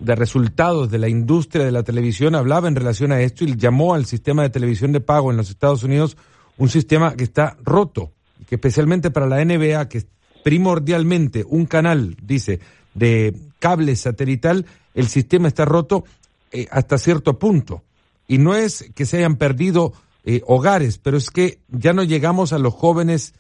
de 0.03 0.15
resultados 0.17 0.91
de 0.91 0.99
la 0.99 1.09
industria 1.09 1.65
de 1.65 1.73
la 1.73 1.83
televisión, 1.83 2.35
hablaba 2.35 2.69
en 2.69 2.77
relación 2.77 3.13
a 3.13 3.21
esto 3.21 3.45
y 3.45 3.57
llamó 3.57 3.95
al 3.95 4.05
sistema 4.05 4.43
de 4.43 4.51
televisión 4.51 4.93
de 4.93 5.01
pago 5.01 5.31
en 5.31 5.37
los 5.37 5.49
Estados 5.49 5.85
Unidos 5.85 6.17
un 6.59 6.69
sistema 6.69 7.15
que 7.15 7.25
está 7.25 7.57
roto, 7.65 8.11
que 8.49 8.57
especialmente 8.57 9.11
para 9.11 9.27
la 9.27 9.45
NBA, 9.45 9.89
que 9.89 10.05
primordialmente 10.43 11.45
un 11.49 11.67
canal, 11.67 12.17
dice, 12.23 12.61
de 12.95 13.35
cable 13.59 13.95
satelital, 13.97 14.67
el 14.95 15.09
sistema 15.09 15.49
está 15.49 15.65
roto 15.65 16.05
eh, 16.51 16.67
hasta 16.71 16.99
cierto 16.99 17.39
punto. 17.39 17.83
Y 18.27 18.39
no 18.39 18.55
es 18.55 18.91
que 18.95 19.07
se 19.07 19.19
hayan 19.19 19.37
perdido 19.37 19.93
eh, 20.25 20.43
hogares, 20.47 20.99
pero 20.99 21.17
es 21.17 21.31
que 21.31 21.61
ya 21.69 21.93
no 21.93 22.03
llegamos 22.03 22.53
a 22.53 22.59
los 22.59 22.75
jóvenes 22.75 23.35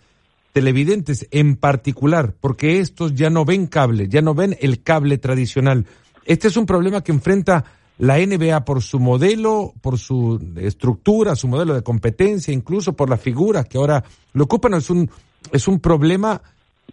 televidentes 0.52 1.26
en 1.30 1.56
particular, 1.56 2.34
porque 2.40 2.78
estos 2.78 3.14
ya 3.14 3.30
no 3.30 3.44
ven 3.44 3.66
cable, 3.66 4.08
ya 4.08 4.22
no 4.22 4.34
ven 4.34 4.56
el 4.60 4.82
cable 4.82 5.18
tradicional. 5.18 5.86
Este 6.24 6.48
es 6.48 6.56
un 6.56 6.66
problema 6.66 7.02
que 7.02 7.12
enfrenta 7.12 7.64
la 7.98 8.18
NBA 8.18 8.64
por 8.64 8.82
su 8.82 8.98
modelo, 8.98 9.72
por 9.80 9.98
su 9.98 10.40
estructura, 10.56 11.36
su 11.36 11.48
modelo 11.48 11.74
de 11.74 11.82
competencia, 11.82 12.52
incluso 12.52 12.94
por 12.94 13.08
las 13.08 13.20
figuras 13.20 13.66
que 13.66 13.78
ahora 13.78 14.02
lo 14.32 14.44
ocupan. 14.44 14.74
Es 14.74 14.90
un, 14.90 15.08
es 15.52 15.68
un 15.68 15.80
problema 15.80 16.40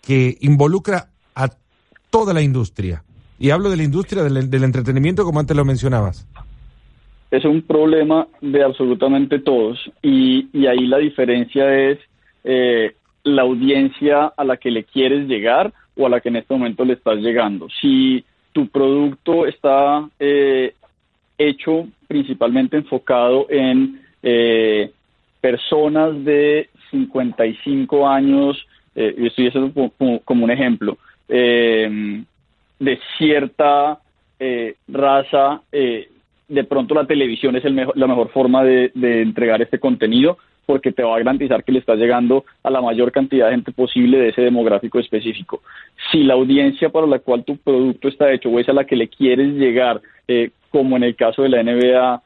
que 0.01 0.37
involucra 0.41 1.07
a 1.35 1.49
toda 2.09 2.33
la 2.33 2.41
industria. 2.41 3.03
Y 3.39 3.51
hablo 3.51 3.69
de 3.69 3.77
la 3.77 3.83
industria 3.83 4.23
del, 4.23 4.63
entretenimiento 4.63 5.23
como 5.23 5.39
antes 5.39 5.55
lo 5.55 5.63
mencionabas. 5.63 6.27
Es 7.31 7.45
un 7.45 7.61
problema 7.61 8.27
de 8.41 8.63
absolutamente 8.63 9.39
todos 9.39 9.79
y, 10.01 10.49
ahí 10.67 10.87
la 10.87 10.97
diferencia 10.97 11.91
es 11.91 11.99
eh, 12.43 12.95
la 13.23 13.43
audiencia 13.43 14.33
a 14.35 14.43
la 14.43 14.57
que 14.57 14.71
le 14.71 14.83
quieres 14.83 15.27
llegar 15.27 15.71
o 15.95 16.07
a 16.07 16.09
la 16.09 16.21
que 16.21 16.29
en 16.29 16.37
este 16.37 16.53
momento 16.53 16.83
le 16.83 16.93
estás 16.93 17.17
llegando. 17.17 17.67
Si 17.81 18.25
tu 18.51 18.67
producto 18.67 19.45
está 19.45 20.07
eh, 20.19 20.73
hecho 21.37 21.87
principalmente 22.07 22.77
enfocado 22.77 23.47
en 23.49 24.01
eh, 24.23 24.91
personas 25.41 26.23
de 26.25 26.69
55 26.91 28.07
años 28.07 28.65
eh, 28.95 29.15
y 29.17 29.27
estoy 29.27 29.47
haciendo 29.47 29.91
como, 30.25 30.43
un 30.43 30.51
ejemplo, 30.51 30.97
eh, 31.27 32.21
de 32.79 32.99
cierta 33.17 33.99
eh, 34.39 34.75
raza, 34.87 35.61
de 35.71 36.63
pronto 36.63 36.95
la 36.95 37.05
televisión 37.05 37.55
es 37.55 37.65
el 37.65 37.75
la 37.75 38.07
mejor 38.07 38.29
forma 38.31 38.63
de, 38.63 38.91
entregar 38.95 39.61
este 39.61 39.79
contenido 39.79 40.37
porque 40.69 40.91
te 40.91 41.01
va 41.01 41.15
a 41.15 41.17
garantizar 41.17 41.63
que 41.63 41.71
le 41.71 41.79
estás 41.79 41.97
llegando 41.97 42.45
a 42.61 42.69
la 42.69 42.79
mayor 42.79 43.11
cantidad 43.11 43.47
de 43.47 43.53
gente 43.53 43.71
posible 43.71 44.19
de 44.19 44.29
ese 44.29 44.43
demográfico 44.43 44.99
específico. 44.99 45.63
Si 46.11 46.21
la 46.21 46.35
audiencia 46.35 46.89
para 46.89 47.07
la 47.07 47.17
cual 47.17 47.43
tu 47.43 47.57
producto 47.57 48.07
está 48.07 48.31
hecho 48.31 48.49
o 48.49 48.59
es 48.59 48.69
a 48.69 48.73
la 48.73 48.83
que 48.83 48.95
le 48.95 49.07
quieres 49.07 49.55
llegar, 49.55 49.99
como 50.69 50.95
en 50.95 51.01
el 51.05 51.15
caso 51.15 51.41
de 51.41 51.49
la 51.49 51.63
NBA, 51.63 52.21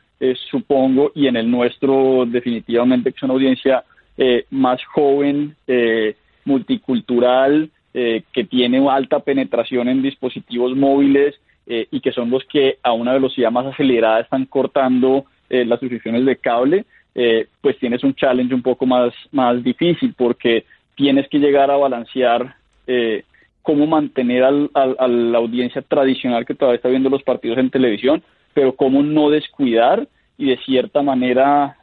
supongo, 0.52 1.14
y 1.16 1.28
en 1.28 1.38
el 1.38 1.50
nuestro 1.50 2.26
definitivamente 2.26 3.12
que 3.12 3.16
es 3.16 3.24
una 3.24 3.34
audiencia 3.34 3.86
más 4.50 4.84
joven, 4.94 5.56
eh, 5.66 6.18
multicultural, 6.44 7.70
eh, 7.94 8.24
que 8.34 8.44
tiene 8.44 8.86
alta 8.90 9.20
penetración 9.20 9.88
en 9.88 10.02
dispositivos 10.02 10.76
móviles 10.76 11.36
eh, 11.68 11.88
y 11.92 12.02
que 12.02 12.12
son 12.12 12.30
los 12.30 12.44
que 12.46 12.80
a 12.82 12.92
una 12.92 13.14
velocidad 13.14 13.52
más 13.52 13.68
acelerada 13.68 14.20
están 14.20 14.46
cortando 14.46 15.26
eh, 15.48 15.64
las 15.64 15.80
suscripciones 15.80 16.26
de 16.26 16.38
cable, 16.38 16.86
pues 17.62 17.78
tienes 17.80 18.04
un 18.04 18.16
challenge 18.16 18.56
un 18.56 18.62
poco 18.62 18.86
más, 18.86 19.14
más 19.32 19.64
difícil 19.64 20.14
porque 20.18 20.66
tienes 20.96 21.28
que 21.30 21.40
llegar 21.40 21.70
a 21.70 21.78
balancear 21.78 22.56
cómo 23.62 23.86
mantener 23.88 24.44
al, 24.44 24.70
a 24.74 25.08
la 25.08 25.38
audiencia 25.38 25.82
tradicional 25.82 26.46
que 26.46 26.56
todavía 26.56 26.78
está 26.78 26.90
viendo 26.90 27.10
los 27.10 27.24
partidos 27.24 27.58
en 27.60 27.70
televisión, 27.70 28.24
pero 28.54 28.76
cómo 28.76 29.04
no 29.04 29.30
descuidar 29.30 30.08
y 30.38 30.48
de 30.48 30.58
cierta 30.58 31.02
manera, 31.02 31.78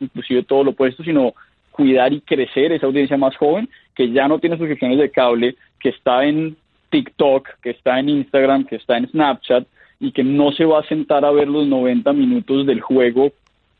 inclusive 0.00 0.42
todo 0.42 0.64
lo 0.64 0.70
opuesto, 0.70 1.04
sino 1.04 1.34
cuidar 1.76 2.12
y 2.14 2.22
crecer 2.22 2.72
esa 2.72 2.86
audiencia 2.86 3.18
más 3.18 3.36
joven 3.36 3.68
que 3.94 4.10
ya 4.10 4.26
no 4.28 4.38
tiene 4.38 4.56
suscripciones 4.56 4.98
de 4.98 5.10
cable, 5.10 5.56
que 5.78 5.90
está 5.90 6.24
en 6.24 6.56
TikTok, 6.90 7.48
que 7.62 7.70
está 7.70 7.98
en 8.00 8.08
Instagram, 8.08 8.64
que 8.64 8.76
está 8.76 8.96
en 8.96 9.08
Snapchat 9.08 9.66
y 10.00 10.12
que 10.12 10.24
no 10.24 10.52
se 10.52 10.64
va 10.64 10.80
a 10.80 10.88
sentar 10.88 11.24
a 11.24 11.30
ver 11.30 11.48
los 11.48 11.66
90 11.66 12.12
minutos 12.14 12.66
del 12.66 12.80
juego 12.80 13.32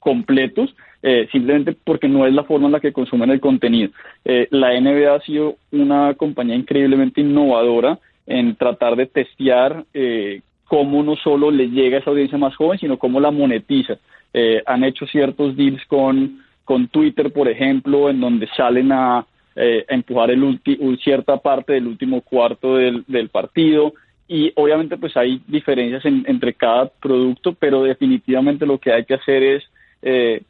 completos, 0.06 0.72
eh, 1.02 1.26
simplemente 1.32 1.74
porque 1.84 2.08
no 2.08 2.26
es 2.26 2.32
la 2.32 2.44
forma 2.44 2.66
en 2.66 2.72
la 2.72 2.80
que 2.80 2.92
consumen 2.92 3.30
el 3.30 3.40
contenido. 3.40 3.90
Eh, 4.24 4.46
la 4.52 4.72
NBA 4.80 5.14
ha 5.14 5.20
sido 5.20 5.56
una 5.72 6.14
compañía 6.14 6.54
increíblemente 6.54 7.20
innovadora 7.20 7.98
en 8.24 8.54
tratar 8.54 8.94
de 8.94 9.06
testear 9.06 9.84
eh, 9.92 10.42
cómo 10.66 11.02
no 11.02 11.16
solo 11.16 11.50
le 11.50 11.70
llega 11.70 11.96
a 11.96 12.00
esa 12.00 12.10
audiencia 12.10 12.38
más 12.38 12.54
joven, 12.54 12.78
sino 12.78 12.98
cómo 12.98 13.18
la 13.18 13.32
monetiza. 13.32 13.98
han 14.66 14.84
hecho 14.84 15.06
ciertos 15.06 15.56
deals 15.56 15.84
con 15.86 16.44
con 16.64 16.88
Twitter, 16.88 17.32
por 17.32 17.48
ejemplo, 17.48 18.10
en 18.10 18.20
donde 18.20 18.48
salen 18.56 18.90
a, 18.92 19.24
eh, 19.58 19.86
empujar 19.88 20.30
el 20.30 20.60
cierta 21.02 21.38
parte 21.38 21.72
del 21.72 21.86
último 21.86 22.20
cuarto 22.20 22.76
del, 22.76 23.28
partido 23.30 23.94
y 24.28 24.52
obviamente 24.54 24.98
pues 24.98 25.16
hay 25.16 25.40
diferencias 25.46 26.04
entre 26.04 26.52
cada 26.52 26.88
producto, 26.88 27.54
pero 27.54 27.82
definitivamente 27.82 28.66
lo 28.66 28.78
que 28.78 28.92
hay 28.92 29.04
que 29.04 29.14
hacer 29.14 29.42
es 29.42 29.64
eh, 30.02 30.42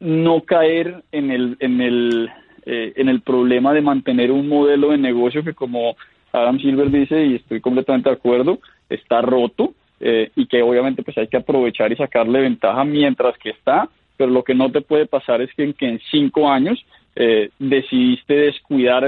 no 0.00 0.42
caer 0.42 1.02
en 1.12 1.30
el, 1.30 1.56
en, 1.60 1.80
el, 1.80 2.30
eh, 2.66 2.92
en 2.96 3.08
el 3.08 3.20
problema 3.20 3.72
de 3.72 3.82
mantener 3.82 4.30
un 4.30 4.48
modelo 4.48 4.90
de 4.90 4.98
negocio 4.98 5.44
que 5.44 5.54
como 5.54 5.96
Adam 6.32 6.58
Silver 6.58 6.90
dice, 6.90 7.24
y 7.24 7.34
estoy 7.36 7.60
completamente 7.60 8.10
de 8.10 8.16
acuerdo, 8.16 8.58
está 8.88 9.20
roto 9.22 9.74
y 10.36 10.46
que 10.46 10.60
obviamente 10.60 11.02
pues 11.02 11.16
hay 11.16 11.28
que 11.28 11.38
aprovechar 11.38 11.90
y 11.90 11.96
sacarle 11.96 12.42
ventaja 12.42 12.84
mientras 12.84 13.38
que 13.38 13.50
está 13.50 13.88
pero 14.16 14.30
lo 14.30 14.44
que 14.44 14.54
no 14.54 14.70
te 14.70 14.80
puede 14.80 15.06
pasar 15.06 15.42
es 15.42 15.52
que 15.54 15.64
en, 15.64 15.72
que 15.72 15.88
en 15.88 16.00
cinco 16.10 16.48
años 16.48 16.84
eh, 17.16 17.50
decidiste 17.58 18.34
descuidar 18.34 19.04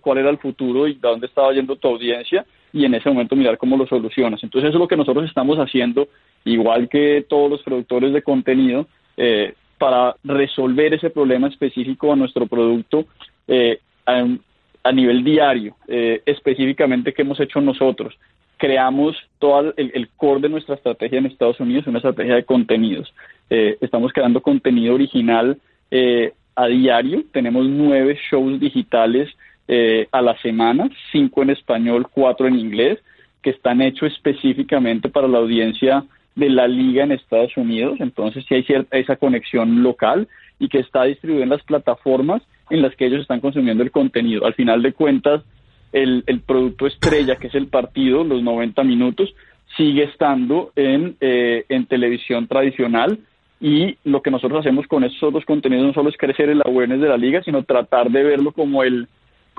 cuál 0.00 0.18
era 0.18 0.30
el 0.30 0.38
futuro 0.38 0.86
y 0.86 0.94
dónde 0.94 1.26
estaba 1.26 1.52
yendo 1.52 1.76
tu 1.76 1.88
audiencia 1.88 2.44
y 2.72 2.84
en 2.84 2.94
ese 2.94 3.08
momento 3.08 3.36
mirar 3.36 3.58
cómo 3.58 3.76
lo 3.76 3.86
solucionas. 3.86 4.42
Entonces 4.42 4.68
eso 4.68 4.78
es 4.78 4.80
lo 4.80 4.88
que 4.88 4.96
nosotros 4.96 5.26
estamos 5.26 5.58
haciendo, 5.58 6.08
igual 6.44 6.88
que 6.88 7.24
todos 7.28 7.50
los 7.50 7.62
productores 7.62 8.12
de 8.12 8.22
contenido, 8.22 8.86
eh, 9.16 9.54
para 9.78 10.14
resolver 10.24 10.92
ese 10.94 11.10
problema 11.10 11.48
específico 11.48 12.12
a 12.12 12.16
nuestro 12.16 12.46
producto 12.46 13.06
eh, 13.48 13.80
a, 14.04 14.92
nivel 14.92 15.22
diario, 15.22 15.76
específicamente 15.86 17.12
qué 17.12 17.22
hemos 17.22 17.38
hecho 17.38 17.60
nosotros 17.60 18.14
creamos 18.60 19.16
todo 19.38 19.72
el, 19.78 20.08
core 20.18 20.42
de 20.42 20.50
nuestra 20.50 20.74
estrategia 20.74 21.18
en 21.18 21.26
Estados 21.26 21.58
Unidos, 21.60 21.86
una 21.86 21.96
estrategia 21.96 22.34
de 22.34 22.44
contenidos. 22.44 23.12
Eh, 23.48 23.78
estamos 23.80 24.12
creando 24.12 24.42
contenido 24.42 24.94
original 24.94 25.56
eh, 25.90 26.34
a 26.54 26.66
diario. 26.66 27.24
Tenemos 27.32 27.66
nueve 27.66 28.18
shows 28.30 28.60
digitales 28.60 29.30
eh, 29.72 30.08
a 30.10 30.20
la 30.20 30.36
semana, 30.38 30.90
cinco 31.12 31.42
en 31.42 31.50
español, 31.50 32.08
cuatro 32.10 32.48
en 32.48 32.58
inglés, 32.58 32.98
que 33.40 33.50
están 33.50 33.80
hechos 33.80 34.12
específicamente 34.12 35.08
para 35.08 35.28
la 35.28 35.38
audiencia 35.38 36.02
de 36.34 36.50
la 36.50 36.66
liga 36.66 37.04
en 37.04 37.12
Estados 37.12 37.56
Unidos. 37.56 38.00
Entonces, 38.00 38.44
sí 38.48 38.56
hay 38.56 38.64
cierta 38.64 38.98
esa 38.98 39.14
conexión 39.14 39.84
local 39.84 40.26
y 40.58 40.68
que 40.68 40.80
está 40.80 41.04
distribuida 41.04 41.44
en 41.44 41.50
las 41.50 41.62
plataformas 41.62 42.42
en 42.68 42.82
las 42.82 42.96
que 42.96 43.06
ellos 43.06 43.20
están 43.20 43.38
consumiendo 43.38 43.84
el 43.84 43.92
contenido. 43.92 44.44
Al 44.44 44.54
final 44.54 44.82
de 44.82 44.92
cuentas, 44.92 45.44
el, 45.92 46.24
el 46.26 46.40
producto 46.40 46.88
estrella, 46.88 47.36
que 47.36 47.46
es 47.46 47.54
el 47.54 47.68
partido, 47.68 48.24
los 48.24 48.42
90 48.42 48.82
minutos, 48.82 49.32
sigue 49.76 50.02
estando 50.02 50.72
en, 50.74 51.14
eh, 51.20 51.64
en 51.68 51.86
televisión 51.86 52.48
tradicional 52.48 53.20
y 53.60 53.96
lo 54.02 54.20
que 54.20 54.32
nosotros 54.32 54.58
hacemos 54.58 54.88
con 54.88 55.04
esos 55.04 55.22
otros 55.22 55.44
contenidos 55.44 55.86
no 55.86 55.92
solo 55.92 56.08
es 56.08 56.16
crecer 56.16 56.48
el 56.48 56.62
awareness 56.64 57.00
de 57.00 57.08
la 57.08 57.16
liga, 57.16 57.40
sino 57.44 57.62
tratar 57.62 58.10
de 58.10 58.24
verlo 58.24 58.50
como 58.50 58.82
el 58.82 59.06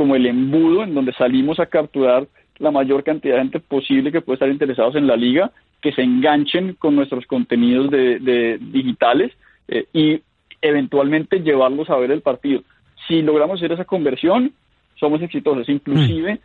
como 0.01 0.15
el 0.15 0.25
embudo 0.25 0.81
en 0.81 0.95
donde 0.95 1.13
salimos 1.13 1.59
a 1.59 1.67
capturar 1.67 2.27
la 2.57 2.71
mayor 2.71 3.03
cantidad 3.03 3.35
de 3.35 3.41
gente 3.41 3.59
posible 3.59 4.11
que 4.11 4.21
puede 4.21 4.37
estar 4.37 4.49
interesados 4.49 4.95
en 4.95 5.05
la 5.05 5.15
liga, 5.15 5.51
que 5.79 5.91
se 5.91 6.01
enganchen 6.01 6.73
con 6.73 6.95
nuestros 6.95 7.27
contenidos 7.27 7.91
de, 7.91 8.57
digitales 8.59 9.31
eh, 9.67 9.85
y 9.93 10.19
eventualmente 10.59 11.41
llevarlos 11.41 11.87
a 11.91 11.97
ver 11.97 12.09
el 12.09 12.21
partido. 12.21 12.63
Si 13.07 13.21
logramos 13.21 13.59
hacer 13.59 13.73
esa 13.73 13.85
conversión, 13.85 14.53
somos 14.99 15.21
exitosos. 15.21 15.69
Inclusive, 15.69 16.39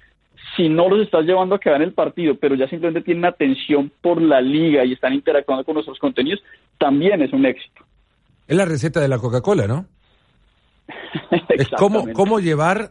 si 0.55 0.69
no 0.69 0.91
los 0.91 1.01
estás 1.01 1.25
llevando 1.25 1.55
a 1.55 1.59
que 1.59 1.71
vean 1.71 1.81
el 1.81 1.95
partido, 1.95 2.35
pero 2.35 2.57
ya 2.57 2.69
simplemente 2.69 3.07
tienen 3.07 3.25
atención 3.25 3.91
por 4.03 4.21
la 4.21 4.43
liga 4.43 4.85
y 4.85 4.93
están 4.93 5.15
interactuando 5.15 5.65
con 5.65 5.77
nuestros 5.77 5.99
contenidos, 5.99 6.43
también 6.77 7.23
es 7.23 7.33
un 7.33 7.47
éxito. 7.47 7.87
Es 8.49 8.55
la 8.55 8.67
receta 8.67 9.01
de 9.01 9.09
la 9.09 9.17
Coca-Cola, 9.17 9.67
¿no? 9.67 9.87
es 11.49 11.69
cómo, 11.71 12.13
cómo 12.13 12.39
llevar 12.39 12.91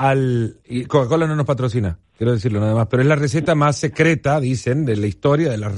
al... 0.00 0.56
Coca-Cola 0.88 1.26
no 1.26 1.36
nos 1.36 1.44
patrocina, 1.44 1.98
quiero 2.16 2.32
decirlo 2.32 2.58
nada 2.58 2.74
más, 2.74 2.86
pero 2.86 3.02
es 3.02 3.08
la 3.08 3.16
receta 3.16 3.54
más 3.54 3.76
secreta, 3.76 4.40
dicen, 4.40 4.86
de 4.86 4.96
la 4.96 5.06
historia 5.06 5.50
de 5.50 5.58
las 5.58 5.74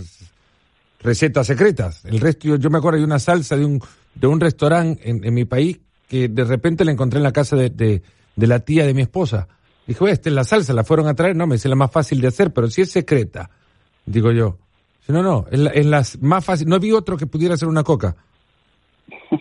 recetas 1.01 1.49
secretas. 1.49 2.05
El 2.05 2.21
resto, 2.21 2.55
yo, 2.55 2.71
me 2.71 2.79
acuerdo 2.79 3.01
de 3.01 3.05
una 3.05 3.19
salsa 3.19 3.57
de 3.57 3.65
un, 3.65 3.83
de 4.15 4.27
un 4.29 4.39
restaurante 4.39 5.11
en, 5.11 5.35
mi 5.35 5.45
país 5.45 5.81
que 6.09 6.29
de 6.29 6.45
repente 6.45 6.85
la 6.85 6.93
encontré 6.93 7.19
en 7.19 7.25
la 7.25 7.33
casa 7.33 7.57
de, 7.57 7.71
de, 7.71 8.47
la 8.47 8.61
tía 8.61 8.87
de 8.87 8.95
mi 8.95 9.03
esposa. 9.03 9.49
Dijo, 9.89 10.07
esta 10.07 10.29
es 10.29 10.35
la 10.37 10.45
salsa, 10.45 10.73
la 10.73 10.85
fueron 10.85 11.09
a 11.09 11.15
traer, 11.15 11.35
no, 11.35 11.49
me 11.49 11.57
dice 11.57 11.69
la 11.69 11.75
más 11.75 11.91
fácil 11.91 12.21
de 12.21 12.29
hacer, 12.29 12.53
pero 12.53 12.71
si 12.71 12.83
es 12.83 12.93
secreta, 12.93 13.51
digo 14.07 14.31
yo. 14.31 14.57
No, 15.09 15.21
no, 15.25 15.47
es 15.51 15.59
la, 15.59 15.71
es 15.71 15.85
la 15.85 16.07
más 16.21 16.45
fácil, 16.45 16.69
no 16.69 16.79
vi 16.79 16.93
otro 16.93 17.17
que 17.17 17.27
pudiera 17.27 17.57
hacer 17.57 17.67
una 17.67 17.83
coca. 17.83 18.15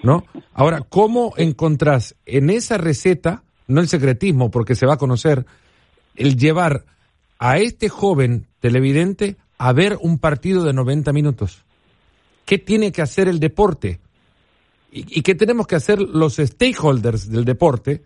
¿No? 0.01 0.25
Ahora, 0.53 0.81
¿cómo 0.89 1.35
encontrás 1.37 2.15
en 2.25 2.49
esa 2.49 2.79
receta 2.79 3.43
no 3.71 3.81
el 3.81 3.87
secretismo, 3.87 4.51
porque 4.51 4.75
se 4.75 4.85
va 4.85 4.95
a 4.95 4.97
conocer, 4.97 5.45
el 6.15 6.37
llevar 6.37 6.85
a 7.39 7.57
este 7.57 7.89
joven 7.89 8.47
televidente 8.59 9.37
a 9.57 9.73
ver 9.73 9.97
un 10.01 10.19
partido 10.19 10.63
de 10.63 10.73
90 10.73 11.13
minutos. 11.13 11.63
¿Qué 12.45 12.57
tiene 12.57 12.91
que 12.91 13.01
hacer 13.01 13.27
el 13.27 13.39
deporte? 13.39 13.99
¿Y, 14.91 15.21
qué 15.21 15.35
tenemos 15.35 15.67
que 15.67 15.75
hacer 15.75 15.99
los 15.99 16.35
stakeholders 16.35 17.29
del 17.29 17.45
deporte? 17.45 18.03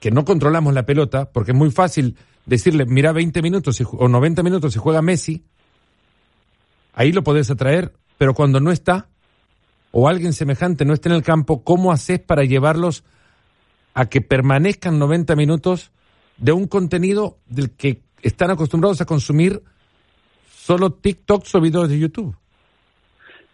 Que 0.00 0.10
no 0.10 0.24
controlamos 0.24 0.74
la 0.74 0.84
pelota, 0.84 1.30
porque 1.30 1.52
es 1.52 1.56
muy 1.56 1.70
fácil 1.70 2.16
decirle, 2.44 2.86
mira 2.86 3.12
20 3.12 3.40
minutos 3.40 3.80
o 3.92 4.08
90 4.08 4.42
minutos 4.42 4.72
si 4.72 4.78
juega 4.78 5.02
Messi, 5.02 5.44
ahí 6.94 7.12
lo 7.12 7.22
podés 7.22 7.50
atraer, 7.50 7.92
pero 8.16 8.34
cuando 8.34 8.58
no 8.58 8.72
está, 8.72 9.08
o 9.92 10.08
alguien 10.08 10.32
semejante 10.32 10.84
no 10.84 10.94
está 10.94 11.08
en 11.08 11.14
el 11.14 11.22
campo, 11.22 11.62
¿cómo 11.62 11.92
haces 11.92 12.18
para 12.18 12.44
llevarlos 12.44 13.04
a 13.98 14.08
que 14.08 14.20
permanezcan 14.20 14.96
90 14.96 15.34
minutos 15.34 15.90
de 16.36 16.52
un 16.52 16.68
contenido 16.68 17.38
del 17.48 17.76
que 17.76 17.98
están 18.22 18.48
acostumbrados 18.52 19.00
a 19.00 19.06
consumir 19.06 19.60
solo 20.46 20.92
TikToks 20.92 21.52
o 21.56 21.60
videos 21.60 21.88
de 21.88 21.98
YouTube? 21.98 22.36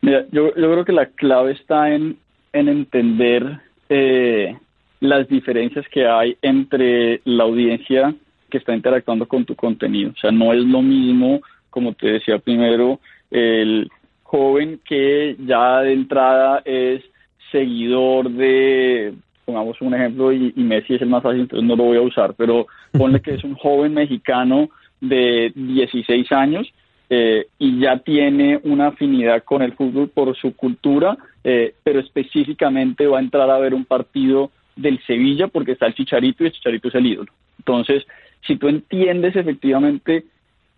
Mira, 0.03 0.27
yo, 0.33 0.53
creo 0.53 0.85
que 0.85 0.93
la 0.93 1.07
clave 1.07 1.53
está 1.53 1.89
en, 1.95 2.19
en 2.53 2.69
entender 2.69 3.59
eh, 3.89 4.55
las 5.01 5.27
diferencias 5.29 5.87
que 5.91 6.07
hay 6.07 6.37
entre 6.43 7.23
la 7.25 7.45
audiencia 7.45 8.15
que 8.51 8.59
está 8.59 8.75
interactuando 8.75 9.27
con 9.27 9.47
tu 9.47 9.55
contenido. 9.55 10.11
O 10.11 10.21
sea, 10.21 10.31
no 10.31 10.53
es 10.53 10.63
lo 10.63 10.83
mismo, 10.83 11.41
como 11.71 11.95
te 11.95 12.09
decía 12.09 12.39
primero, 12.39 13.01
el 13.31 13.91
joven 14.25 14.79
que 14.85 15.37
ya 15.39 15.81
de 15.81 15.95
entrada 15.95 16.61
es 16.67 17.03
seguidor 17.51 18.29
de 18.29 19.15
pongamos 19.45 19.81
un 19.81 19.95
ejemplo, 19.95 20.33
y, 20.33 20.53
Messi 20.57 20.95
es 20.95 21.03
el 21.03 21.09
más 21.09 21.23
fácil, 21.23 21.43
entonces 21.43 21.67
no 21.67 21.77
lo 21.77 21.85
voy 21.85 21.99
a 21.99 22.03
usar, 22.03 22.35
pero 22.35 22.67
ponle 22.93 23.21
que 23.21 23.35
es 23.35 23.45
un 23.45 23.55
joven 23.55 23.95
mexicano 23.95 24.71
de 25.01 25.53
16 25.55 26.33
años 26.33 26.73
eh, 27.11 27.47
y 27.59 27.81
ya 27.81 27.99
tiene 27.99 28.61
una 28.65 28.89
afinidad 28.89 29.45
con 29.45 29.63
el 29.63 29.75
fútbol 29.75 30.09
por 30.09 30.35
su 30.37 30.57
cultura, 30.57 31.17
eh, 31.43 31.75
pero 31.83 32.01
específicamente 32.01 33.07
va 33.07 33.19
a 33.19 33.23
entrar 33.23 33.51
a 33.51 33.59
ver 33.59 33.75
un 33.75 33.85
partido 33.85 34.51
del 34.77 35.01
Sevilla 35.07 35.49
porque 35.49 35.73
está 35.73 35.87
el 35.87 35.95
Chicharito 35.95 36.43
y 36.43 36.47
el 36.47 36.53
Chicharito 36.53 36.89
es 36.89 36.95
el 36.95 37.07
ídolo. 37.07 37.33
Entonces, 37.59 38.05
si 38.47 38.57
tú 38.57 38.69
entiendes 38.69 39.37
efectivamente 39.37 40.25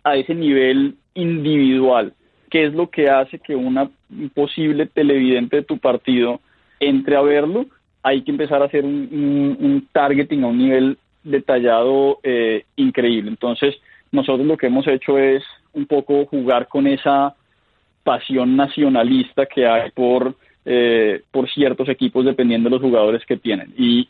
a 0.03 0.15
ese 0.15 0.35
nivel 0.35 0.95
individual 1.15 2.13
qué 2.49 2.65
es 2.65 2.73
lo 2.73 2.89
que 2.89 3.09
hace 3.09 3.39
que 3.39 3.55
una 3.55 3.89
posible 4.33 4.85
televidente 4.85 5.57
de 5.57 5.63
tu 5.63 5.77
partido 5.77 6.39
entre 6.79 7.15
a 7.15 7.21
verlo, 7.21 7.65
hay 8.07 8.21
que 8.21 8.31
empezar 8.31 8.61
a 8.61 8.65
hacer 8.65 8.85
un, 8.85 9.87
targeting 9.91 10.43
a 10.43 10.47
un 10.47 10.57
nivel 10.57 10.97
detallado 11.23 12.19
eh, 12.23 12.63
increíble. 12.77 13.29
Entonces, 13.29 13.75
nosotros 14.11 14.47
lo 14.47 14.55
que 14.55 14.67
hemos 14.67 14.87
hecho 14.87 15.17
es 15.17 15.43
un 15.73 15.85
poco 15.85 16.25
jugar 16.25 16.69
con 16.69 16.87
esa 16.87 17.35
pasión 18.03 18.55
nacionalista 18.55 19.45
que 19.45 19.67
hay 19.67 19.91
por, 19.91 20.35
eh, 20.63 21.21
por 21.31 21.49
ciertos 21.49 21.89
equipos 21.89 22.23
dependiendo 22.23 22.69
de 22.69 22.75
los 22.75 22.81
jugadores 22.81 23.25
que 23.25 23.35
tienen. 23.35 23.73
Y, 23.77 24.07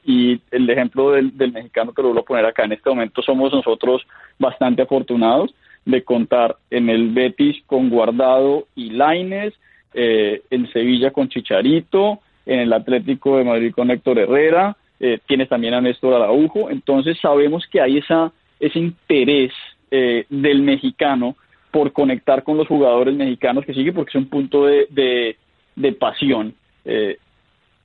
el 0.51 0.69
ejemplo 0.69 1.11
del, 1.13 1.33
mexicano 1.51 1.91
que 1.91 2.03
lo 2.03 2.09
voy 2.09 2.19
a 2.19 2.21
poner 2.21 2.45
acá 2.45 2.65
en 2.65 2.73
este 2.73 2.89
momento, 2.89 3.23
somos 3.23 3.51
nosotros 3.51 4.05
bastante 4.37 4.83
afortunados 4.83 5.53
de 5.85 6.03
contar 6.03 6.55
en 6.69 6.89
el 6.89 7.09
Betis 7.09 7.57
con 7.65 7.89
Guardado 7.89 8.67
y 8.75 8.91
Laines, 8.91 9.53
eh, 9.95 10.43
en 10.51 10.71
Sevilla 10.71 11.09
con 11.09 11.29
Chicharito, 11.29 12.19
en 12.47 12.59
el 12.59 12.73
Atlético 12.73 13.37
de 13.37 13.43
Madrid 13.43 13.71
con 13.73 13.91
Héctor 13.91 14.17
Herrera, 14.19 14.75
eh, 14.99 15.19
tienes 15.27 15.49
también 15.49 15.75
a 15.75 15.81
Néstor 15.81 16.15
Araujo, 16.15 16.71
entonces 16.71 17.19
sabemos 17.21 17.67
que 17.67 17.81
hay 17.81 17.97
esa, 17.97 18.31
ese 18.59 18.79
interés 18.79 19.51
eh, 19.91 20.25
del 20.29 20.63
mexicano 20.63 21.35
por 21.69 21.91
conectar 21.91 22.43
con 22.43 22.57
los 22.57 22.67
jugadores 22.67 23.13
mexicanos 23.13 23.65
que 23.65 23.73
sigue 23.73 23.93
porque 23.93 24.09
es 24.09 24.15
un 24.15 24.29
punto 24.29 24.65
de, 24.65 25.35
de, 25.75 25.91
pasión. 25.93 26.55
Eh, 26.85 27.17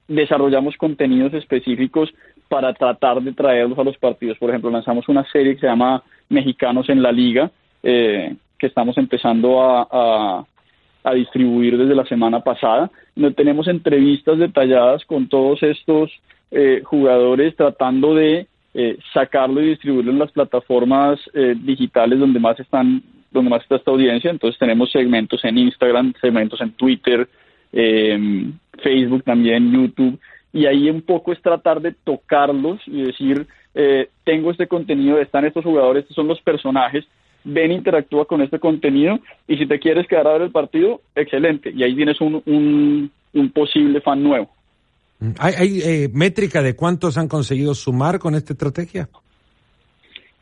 desarrollamos 0.09 0.77
contenidos 0.77 1.35
específicos 1.35 2.15
para 2.49 2.73
tratar 2.73 3.21
de 3.21 3.33
traerlos 3.33 3.79
a 3.79 3.85
los 3.85 3.99
partidos. 3.99 4.39
Por 4.39 4.49
ejemplo, 4.49 4.71
lanzamos 4.71 5.09
una 5.09 5.25
serie 5.31 5.55
que 5.55 5.61
se 5.61 5.67
llama 5.67 6.03
Mexicanos 6.29 6.89
en 6.89 7.03
la 7.03 7.13
Liga, 7.13 7.51
que 7.83 8.37
estamos 8.61 8.97
empezando 8.97 9.61
a 9.61 10.47
distribuir 11.11 11.77
desde 11.77 11.95
la 11.95 12.05
semana 12.05 12.41
pasada. 12.41 12.91
No 13.17 13.33
tenemos 13.33 13.69
entrevistas 13.69 14.39
detalladas 14.39 15.05
con 15.05 15.29
todos 15.29 15.63
estos 15.63 16.11
eh, 16.51 16.83
jugadores 16.85 17.57
tratando 17.57 18.15
de 18.15 18.47
eh, 18.75 18.99
sacarlo 19.13 19.61
y 19.61 19.71
distribuirlo 19.71 20.13
en 20.13 20.19
las 20.19 20.33
plataformas 20.33 21.19
eh, 21.35 21.55
digitales 21.59 22.19
donde 22.19 22.41
más 22.41 22.59
están 22.61 23.03
donde 23.31 23.51
más 23.51 23.63
está 23.63 23.77
esta 23.77 23.91
audiencia. 23.91 24.31
Entonces 24.31 24.59
tenemos 24.59 24.91
segmentos 24.91 25.43
en 25.45 25.57
Instagram, 25.57 26.13
segmentos 26.21 26.61
en 26.61 26.73
Twitter, 26.73 27.27
em, 27.73 28.53
Facebook 28.83 29.25
también, 29.25 29.73
YouTube. 29.73 30.21
Y 30.53 30.67
ahí 30.67 30.91
un 30.91 31.01
poco 31.01 31.33
es 31.33 31.41
tratar 31.41 31.81
de 31.81 31.93
tocarlos 32.05 32.79
y 32.87 33.05
decir, 33.05 33.47
tengo 34.23 34.51
este 34.51 34.67
contenido, 34.67 35.19
están 35.19 35.47
estos 35.47 35.65
jugadores, 35.65 36.03
estos 36.03 36.15
son 36.15 36.29
los 36.29 36.43
personajes, 36.43 37.07
ven, 37.45 37.73
interactúa 37.73 38.27
con 38.27 38.43
este 38.43 38.59
contenido 38.59 39.19
y 39.47 39.57
si 39.57 39.67
te 39.67 39.79
quieres 39.79 40.07
quedar 40.07 40.27
a 40.27 40.33
ver 40.33 40.43
el 40.43 40.51
partido, 40.51 41.01
excelente. 41.15 41.71
Y 41.75 41.83
ahí 41.83 41.95
tienes 41.95 42.21
un, 42.21 42.43
un, 43.33 43.51
posible 43.51 44.01
fan 44.01 44.23
nuevo. 44.23 44.49
Mm, 45.21 45.31
¿Hay, 45.39 45.55
hay 45.57 45.81
eh, 45.81 46.11
métrica 46.13 46.63
de 46.63 46.75
cuántos 46.75 47.19
han 47.19 47.29
conseguido 47.29 47.75
sumar 47.75 48.19
con 48.19 48.35
esta 48.35 48.53
estrategia? 48.53 49.09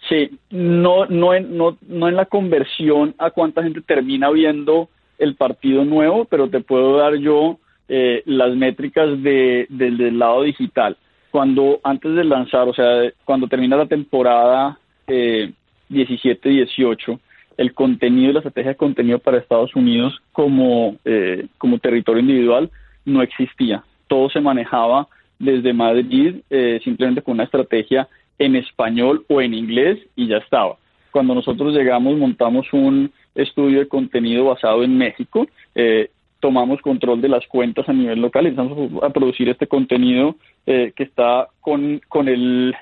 Sí, 0.08 0.38
no, 0.50 1.06
no, 1.06 1.34
en, 1.34 1.56
no, 1.56 1.78
no 1.86 2.08
en 2.08 2.16
la 2.16 2.26
conversión 2.26 3.14
a 3.18 3.30
cuánta 3.30 3.62
gente 3.62 3.80
termina 3.80 4.30
viendo 4.30 4.88
el 5.18 5.36
partido 5.36 5.84
nuevo, 5.84 6.24
pero 6.24 6.48
te 6.48 6.60
puedo 6.60 6.96
dar 6.96 7.14
yo 7.14 7.58
eh, 7.88 8.22
las 8.26 8.54
métricas 8.56 9.22
de, 9.22 9.66
del 9.68 10.18
lado 10.18 10.42
digital. 10.42 10.96
Cuando 11.30 11.80
antes 11.84 12.14
de 12.14 12.24
lanzar, 12.24 12.68
o 12.68 12.74
sea, 12.74 13.12
cuando 13.24 13.46
termina 13.46 13.76
la 13.76 13.86
temporada 13.86 14.78
eh, 15.06 15.52
17-18 15.90 17.18
el 17.61 17.74
contenido 17.74 18.33
la 18.33 18.38
estrategia 18.38 18.70
de 18.70 18.76
contenido 18.76 19.18
para 19.18 19.37
Estados 19.37 19.76
Unidos 19.76 20.18
como, 20.33 20.96
eh, 21.05 21.46
como 21.59 21.79
territorio 21.79 22.22
individual 22.22 22.70
no 23.05 23.20
existía. 23.20 23.85
Todo 24.09 24.31
se 24.31 24.40
manejaba 24.40 25.09
desde 25.38 25.74
Madrid 25.74 26.37
eh, 26.48 26.81
simplemente 26.83 27.20
con 27.20 27.35
una 27.35 27.44
estrategia 27.44 28.09
en 28.38 28.57
español 28.57 29.26
o 29.29 29.42
en 29.42 29.53
inglés 29.53 29.98
y 30.16 30.26
ya 30.26 30.38
estaba. 30.38 30.76
Cuando 31.11 31.35
nosotros 31.35 31.74
llegamos 31.74 32.16
montamos 32.16 32.66
un 32.72 33.12
estudio 33.35 33.81
de 33.81 33.88
contenido 33.88 34.46
basado 34.46 34.83
en 34.83 34.96
México, 34.96 35.46
eh, 35.74 36.09
tomamos 36.40 36.81
control 36.81 37.20
de 37.20 37.29
las 37.29 37.46
cuentas 37.46 37.87
a 37.90 37.92
nivel 37.92 38.22
local 38.22 38.46
y 38.46 38.48
empezamos 38.48 39.03
a 39.03 39.11
producir 39.11 39.50
este 39.50 39.66
contenido 39.66 40.37
que 40.64 40.92
está 40.96 41.48
con, 41.61 42.00
con 42.09 42.29
el 42.29 42.74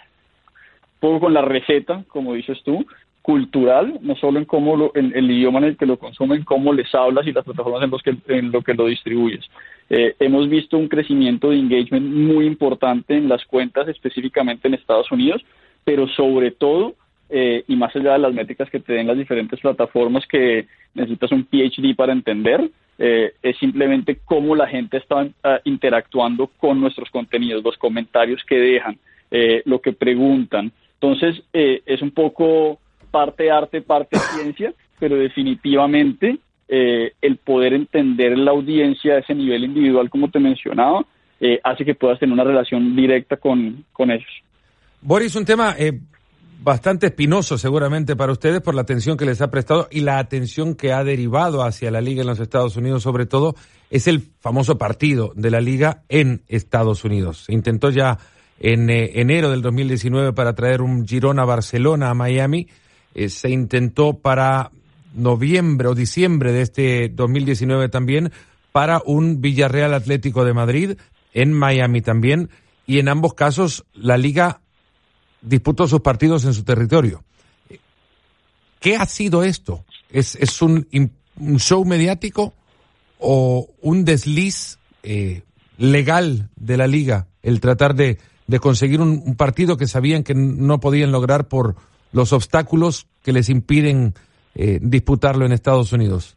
poco 1.00 1.20
con 1.20 1.34
la 1.34 1.42
receta, 1.42 2.04
como 2.08 2.34
dices 2.34 2.58
tú, 2.64 2.86
cultural, 3.22 3.98
no 4.02 4.16
solo 4.16 4.38
en 4.38 4.46
cómo 4.46 4.76
lo, 4.76 4.92
en 4.94 5.12
el 5.14 5.30
idioma 5.30 5.58
en 5.58 5.66
el 5.66 5.76
que 5.76 5.86
lo 5.86 5.98
consumen, 5.98 6.44
cómo 6.44 6.72
les 6.72 6.94
hablas 6.94 7.26
y 7.26 7.32
las 7.32 7.44
plataformas 7.44 7.82
en 7.82 7.90
los 7.90 8.02
que 8.02 8.16
en 8.28 8.50
lo 8.50 8.62
que 8.62 8.74
lo 8.74 8.86
distribuyes. 8.86 9.44
Eh, 9.90 10.14
hemos 10.18 10.48
visto 10.48 10.78
un 10.78 10.88
crecimiento 10.88 11.50
de 11.50 11.58
engagement 11.58 12.06
muy 12.06 12.46
importante 12.46 13.16
en 13.16 13.28
las 13.28 13.44
cuentas, 13.44 13.88
específicamente 13.88 14.68
en 14.68 14.74
Estados 14.74 15.10
Unidos, 15.12 15.44
pero 15.84 16.08
sobre 16.08 16.52
todo, 16.52 16.94
eh, 17.28 17.64
y 17.68 17.76
más 17.76 17.94
allá 17.94 18.14
de 18.14 18.18
las 18.18 18.34
métricas 18.34 18.70
que 18.70 18.80
te 18.80 18.94
den 18.94 19.06
las 19.06 19.18
diferentes 19.18 19.60
plataformas 19.60 20.26
que 20.26 20.66
necesitas 20.94 21.32
un 21.32 21.44
PhD 21.44 21.94
para 21.94 22.12
entender, 22.12 22.70
eh, 22.98 23.34
es 23.42 23.56
simplemente 23.58 24.18
cómo 24.24 24.56
la 24.56 24.66
gente 24.66 24.96
está 24.96 25.28
ah, 25.44 25.60
interactuando 25.64 26.48
con 26.58 26.80
nuestros 26.80 27.08
contenidos, 27.10 27.62
los 27.62 27.78
comentarios 27.78 28.42
que 28.44 28.56
dejan, 28.58 28.98
eh, 29.30 29.62
lo 29.66 29.80
que 29.80 29.92
preguntan. 29.92 30.72
Entonces, 31.00 31.42
es 31.52 32.02
un 32.02 32.10
poco 32.10 32.78
parte 33.10 33.50
arte, 33.50 33.82
parte 33.82 34.18
ciencia, 34.34 34.74
pero 34.98 35.16
definitivamente 35.16 36.38
el 36.68 37.36
poder 37.38 37.72
entender 37.72 38.36
la 38.36 38.50
audiencia 38.50 39.14
a 39.14 39.18
ese 39.20 39.34
nivel 39.34 39.64
individual, 39.64 40.10
como 40.10 40.30
te 40.30 40.38
mencionaba, 40.38 41.06
hace 41.64 41.84
que 41.84 41.94
puedas 41.94 42.18
tener 42.18 42.32
una 42.32 42.44
relación 42.44 42.94
directa 42.94 43.36
con, 43.36 43.84
con 43.92 44.10
ellos. 44.10 44.28
Boris, 45.00 45.36
un 45.36 45.44
tema 45.44 45.76
eh, 45.78 46.00
bastante 46.60 47.06
espinoso 47.06 47.56
seguramente 47.56 48.16
para 48.16 48.32
ustedes 48.32 48.60
por 48.60 48.74
la 48.74 48.82
atención 48.82 49.16
que 49.16 49.24
les 49.24 49.40
ha 49.40 49.50
prestado 49.50 49.88
y 49.90 50.00
la 50.00 50.18
atención 50.18 50.74
que 50.74 50.92
ha 50.92 51.04
derivado 51.04 51.62
hacia 51.62 51.90
la 51.90 52.00
liga 52.00 52.22
en 52.22 52.26
los 52.26 52.40
Estados 52.40 52.76
Unidos, 52.76 53.04
sobre 53.04 53.26
todo, 53.26 53.54
es 53.90 54.08
el 54.08 54.20
famoso 54.40 54.76
partido 54.76 55.32
de 55.36 55.50
la 55.50 55.60
liga 55.60 56.02
en 56.08 56.42
Estados 56.48 57.04
Unidos. 57.04 57.44
Se 57.44 57.52
intentó 57.52 57.90
ya 57.90 58.18
en 58.60 58.90
eh, 58.90 59.20
enero 59.20 59.50
del 59.50 59.62
2019 59.62 60.32
para 60.32 60.54
traer 60.54 60.82
un 60.82 61.06
Girona 61.06 61.44
Barcelona 61.44 62.10
a 62.10 62.14
Miami. 62.14 62.68
Eh, 63.14 63.28
se 63.28 63.50
intentó 63.50 64.14
para 64.18 64.70
noviembre 65.14 65.88
o 65.88 65.94
diciembre 65.94 66.52
de 66.52 66.62
este 66.62 67.08
2019 67.08 67.88
también 67.88 68.32
para 68.72 69.02
un 69.04 69.40
Villarreal 69.40 69.94
Atlético 69.94 70.44
de 70.44 70.54
Madrid 70.54 70.96
en 71.32 71.52
Miami 71.52 72.00
también. 72.00 72.50
Y 72.86 72.98
en 72.98 73.08
ambos 73.08 73.34
casos 73.34 73.84
la 73.94 74.16
liga 74.16 74.60
disputó 75.42 75.86
sus 75.86 76.00
partidos 76.00 76.44
en 76.44 76.54
su 76.54 76.64
territorio. 76.64 77.22
¿Qué 78.80 78.96
ha 78.96 79.06
sido 79.06 79.42
esto? 79.42 79.84
¿Es, 80.10 80.36
es 80.36 80.62
un, 80.62 80.86
show 81.56 81.84
mediático 81.84 82.54
o 83.18 83.68
un 83.80 84.04
desliz 84.04 84.78
eh, 85.02 85.42
legal 85.76 86.48
de 86.56 86.76
la 86.76 86.86
liga 86.86 87.28
el 87.42 87.60
tratar 87.60 87.94
de, 87.94 88.18
de 88.48 88.58
conseguir 88.58 89.00
un, 89.00 89.36
partido 89.36 89.76
que 89.76 89.86
sabían 89.86 90.24
que 90.24 90.34
no 90.34 90.80
podían 90.80 91.12
lograr 91.12 91.46
por 91.46 91.76
los 92.12 92.32
obstáculos 92.32 93.06
que 93.22 93.32
les 93.32 93.48
impiden 93.50 94.14
eh, 94.54 94.78
disputarlo 94.82 95.46
en 95.46 95.52
Estados 95.52 95.92
Unidos? 95.92 96.36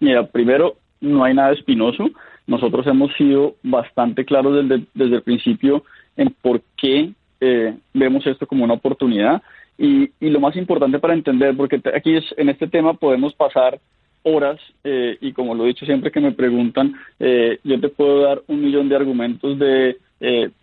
Mira, 0.00 0.26
primero, 0.26 0.76
no 1.00 1.24
hay 1.24 1.34
nada 1.34 1.52
espinoso. 1.52 2.10
Nosotros 2.46 2.86
hemos 2.86 3.14
sido 3.16 3.56
bastante 3.62 4.24
claros 4.24 4.68
desde, 4.68 4.86
desde 4.94 5.16
el 5.16 5.22
principio 5.22 5.84
en 6.16 6.34
por 6.42 6.62
qué 6.76 7.12
eh, 7.40 7.76
vemos 7.92 8.26
esto 8.26 8.46
como 8.46 8.64
una 8.64 8.74
oportunidad. 8.74 9.42
Y, 9.78 10.10
y, 10.20 10.30
lo 10.30 10.40
más 10.40 10.56
importante 10.56 10.98
para 10.98 11.12
entender, 11.12 11.54
porque 11.54 11.82
aquí 11.94 12.16
es, 12.16 12.24
en 12.38 12.48
este 12.48 12.66
tema 12.66 12.94
podemos 12.94 13.34
pasar 13.34 13.78
horas 14.26 14.58
eh, 14.82 15.16
y 15.20 15.32
como 15.32 15.54
lo 15.54 15.64
he 15.64 15.68
dicho 15.68 15.86
siempre 15.86 16.10
que 16.10 16.20
me 16.20 16.32
preguntan, 16.32 16.94
eh, 17.20 17.58
yo 17.62 17.80
te 17.80 17.88
puedo 17.88 18.22
dar 18.22 18.42
un 18.48 18.60
millón 18.60 18.88
de 18.88 18.96
argumentos 18.96 19.58
de 19.58 19.98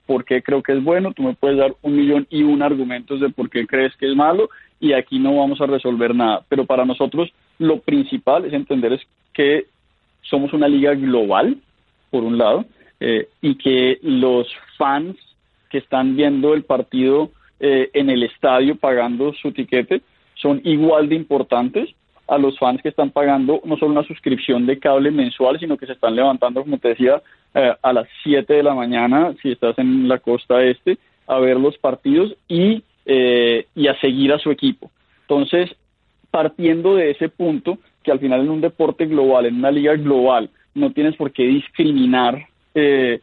por 0.06 0.26
qué 0.26 0.42
creo 0.42 0.64
que 0.64 0.74
es 0.74 0.84
bueno, 0.84 1.14
tú 1.14 1.24
me 1.24 1.34
puedes 1.34 1.58
dar 1.58 1.76
un 1.82 1.96
millón 1.96 2.28
y 2.30 2.44
un 2.44 2.62
argumentos 2.62 3.20
de 3.20 3.30
por 3.30 3.50
qué 3.50 3.68
crees 3.68 3.96
que 3.98 4.10
es 4.10 4.16
malo 4.16 4.50
y 4.80 4.94
aquí 4.94 5.20
no 5.20 5.38
vamos 5.38 5.62
a 5.62 5.68
resolver 5.68 6.16
nada. 6.16 6.44
Pero 6.50 6.66
para 6.66 6.86
nosotros 6.86 7.32
lo 7.60 7.80
principal 7.80 8.46
es 8.46 8.54
entender 8.54 8.94
es 8.94 9.02
que 9.34 9.68
somos 10.22 10.54
una 10.54 10.68
liga 10.68 10.96
global, 10.96 11.58
por 12.10 12.24
un 12.24 12.38
lado, 12.38 12.66
y 13.42 13.56
que 13.56 14.00
los 14.02 14.48
fans 14.78 15.18
que 15.70 15.80
están 15.80 16.16
viendo 16.16 16.54
el 16.54 16.64
partido 16.64 17.32
eh, 17.60 17.90
en 17.94 18.10
el 18.10 18.24
estadio 18.24 18.76
pagando 18.76 19.34
su 19.34 19.52
tiquete 19.52 20.02
son 20.36 20.62
igual 20.64 21.10
de 21.10 21.16
importantes 21.16 21.90
a 22.28 22.38
los 22.38 22.58
fans 22.60 22.82
que 22.82 22.90
están 22.90 23.10
pagando 23.10 23.62
no 23.66 23.78
solo 23.78 23.92
una 23.92 24.04
suscripción 24.04 24.66
de 24.66 24.80
cable 24.80 25.12
mensual, 25.12 25.60
sino 25.60 25.78
que 25.78 25.86
se 25.86 25.94
están 25.94 26.16
levantando, 26.16 26.62
como 26.62 26.78
te 26.78 26.90
decía, 26.90 27.22
eh, 27.54 27.74
a 27.82 27.94
las 27.94 28.08
7 28.24 28.54
de 28.54 28.64
la 28.64 28.74
mañana, 28.74 29.34
si 29.42 29.52
estás 29.52 29.78
en 29.80 30.08
la 30.08 30.20
costa 30.20 30.64
este, 30.64 30.98
a 31.28 31.40
ver 31.40 31.58
los 31.58 31.78
partidos 31.78 32.36
y, 32.48 32.84
eh, 33.06 33.68
y 33.76 33.88
a 33.88 34.00
seguir 34.00 34.34
a 34.34 34.40
su 34.40 34.52
equipo. 34.52 34.92
Entonces, 35.22 35.76
partiendo 36.32 36.96
de 36.96 37.12
ese 37.12 37.30
punto, 37.30 37.78
que 38.04 38.12
al 38.12 38.20
final 38.20 38.42
en 38.42 38.50
un 38.50 38.62
deporte 38.62 39.06
global, 39.06 39.46
en 39.46 39.56
una 39.56 39.72
liga 39.72 39.96
global, 39.96 40.50
no 40.74 40.92
tienes 40.92 41.16
por 41.16 41.32
qué 41.32 41.44
discriminar 41.44 42.48
en, 42.74 43.22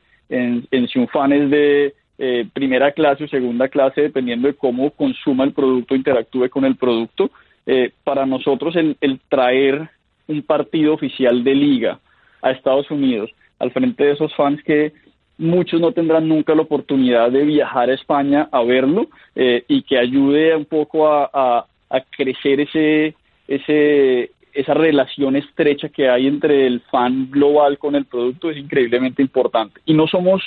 en 0.71 0.89
si 0.89 0.99
un 0.99 1.09
fan 1.09 1.33
es 1.33 1.51
de 1.51 1.95
eh, 2.23 2.47
primera 2.53 2.93
clase 2.93 3.25
o 3.25 3.29
segunda 3.29 3.69
clase, 3.69 4.03
dependiendo 4.03 4.47
de 4.47 4.53
cómo 4.53 4.91
consuma 4.91 5.43
el 5.43 5.55
producto, 5.55 5.95
interactúe 5.95 6.51
con 6.51 6.67
el 6.67 6.77
producto. 6.77 7.31
Eh, 7.65 7.93
para 8.05 8.27
nosotros 8.27 8.77
el, 8.77 9.21
traer 9.31 9.89
un 10.27 10.43
partido 10.43 10.93
oficial 10.93 11.43
de 11.43 11.55
liga 11.55 11.99
a 12.43 12.51
Estados 12.51 12.91
Unidos 12.91 13.31
al 13.61 13.71
frente 13.71 14.05
de 14.05 14.13
esos 14.13 14.35
fans 14.35 14.61
que 14.65 14.93
muchos 15.39 15.81
no 15.81 15.93
tendrán 15.93 16.29
nunca 16.29 16.55
la 16.55 16.63
oportunidad 16.63 17.31
de 17.31 17.45
viajar 17.45 17.89
a 17.89 17.95
España 17.95 18.49
a 18.51 18.63
verlo 18.63 19.09
eh, 19.35 19.65
y 19.69 19.83
que 19.83 19.99
ayude 19.99 20.55
un 20.57 20.65
poco 20.65 21.09
a, 21.09 21.67
crecer 22.17 22.61
ese, 22.61 23.15
ese, 23.49 24.31
esa 24.53 24.75
relación 24.75 25.35
estrecha 25.37 25.89
que 25.89 26.09
hay 26.09 26.27
entre 26.27 26.67
el 26.67 26.81
fan 26.91 27.31
global 27.31 27.79
con 27.79 27.97
el 27.97 28.05
producto 28.05 28.51
es 28.51 28.59
increíblemente 28.59 29.23
importante. 29.23 29.81
Y 29.87 29.95
no 29.95 30.07
somos 30.07 30.43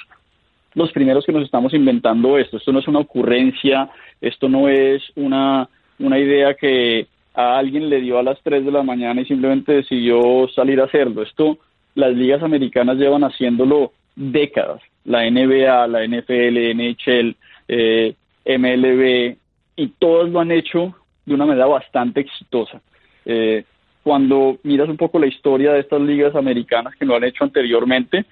los 0.74 0.92
primeros 0.92 1.26
que 1.26 1.32
nos 1.32 1.44
estamos 1.44 1.74
inventando 1.74 2.38
esto. 2.38 2.58
Esto 2.58 2.72
no 2.72 2.80
es 2.80 2.88
una 2.88 3.00
ocurrencia, 3.00 3.90
esto 4.22 4.48
no 4.48 4.70
es 4.70 5.04
una, 5.16 5.68
una 6.00 6.20
idea 6.20 6.54
que 6.54 7.08
a 7.34 7.58
alguien 7.58 7.90
le 7.90 8.00
dio 8.00 8.20
a 8.20 8.24
las 8.24 8.40
3 8.44 8.64
de 8.64 8.72
la 8.72 8.84
mañana 8.84 9.22
y 9.22 9.26
simplemente 9.26 9.74
decidió 9.74 10.48
salir 10.56 10.80
a 10.80 10.86
hacerlo. 10.86 11.24
Esto 11.24 11.58
las 11.96 12.14
ligas 12.14 12.42
americanas 12.44 12.98
llevan 12.98 13.24
haciéndolo 13.24 13.92
décadas. 14.16 14.82
La 15.06 15.30
NBA, 15.30 15.88
la 15.88 16.06
NFL, 16.06 16.74
NHL, 16.74 17.36
eh, 17.68 18.16
MLB, 18.46 19.38
y 19.76 19.88
todos 20.00 20.30
lo 20.30 20.40
han 20.40 20.52
hecho 20.52 20.96
de 21.26 21.34
una 21.34 21.46
manera 21.46 21.66
bastante 21.66 22.22
exitosa. 22.22 22.82
Eh, 23.26 23.64
cuando 24.04 24.58
miras 24.64 24.90
un 24.90 24.98
poco 24.98 25.18
la 25.20 25.28
historia 25.28 25.74
de 25.74 25.80
estas 25.80 26.02
ligas 26.02 26.36
americanas 26.36 26.96
que 26.96 27.06
lo 27.06 27.16
han 27.16 27.24
hecho 27.24 27.44
anteriormente, 27.44 28.26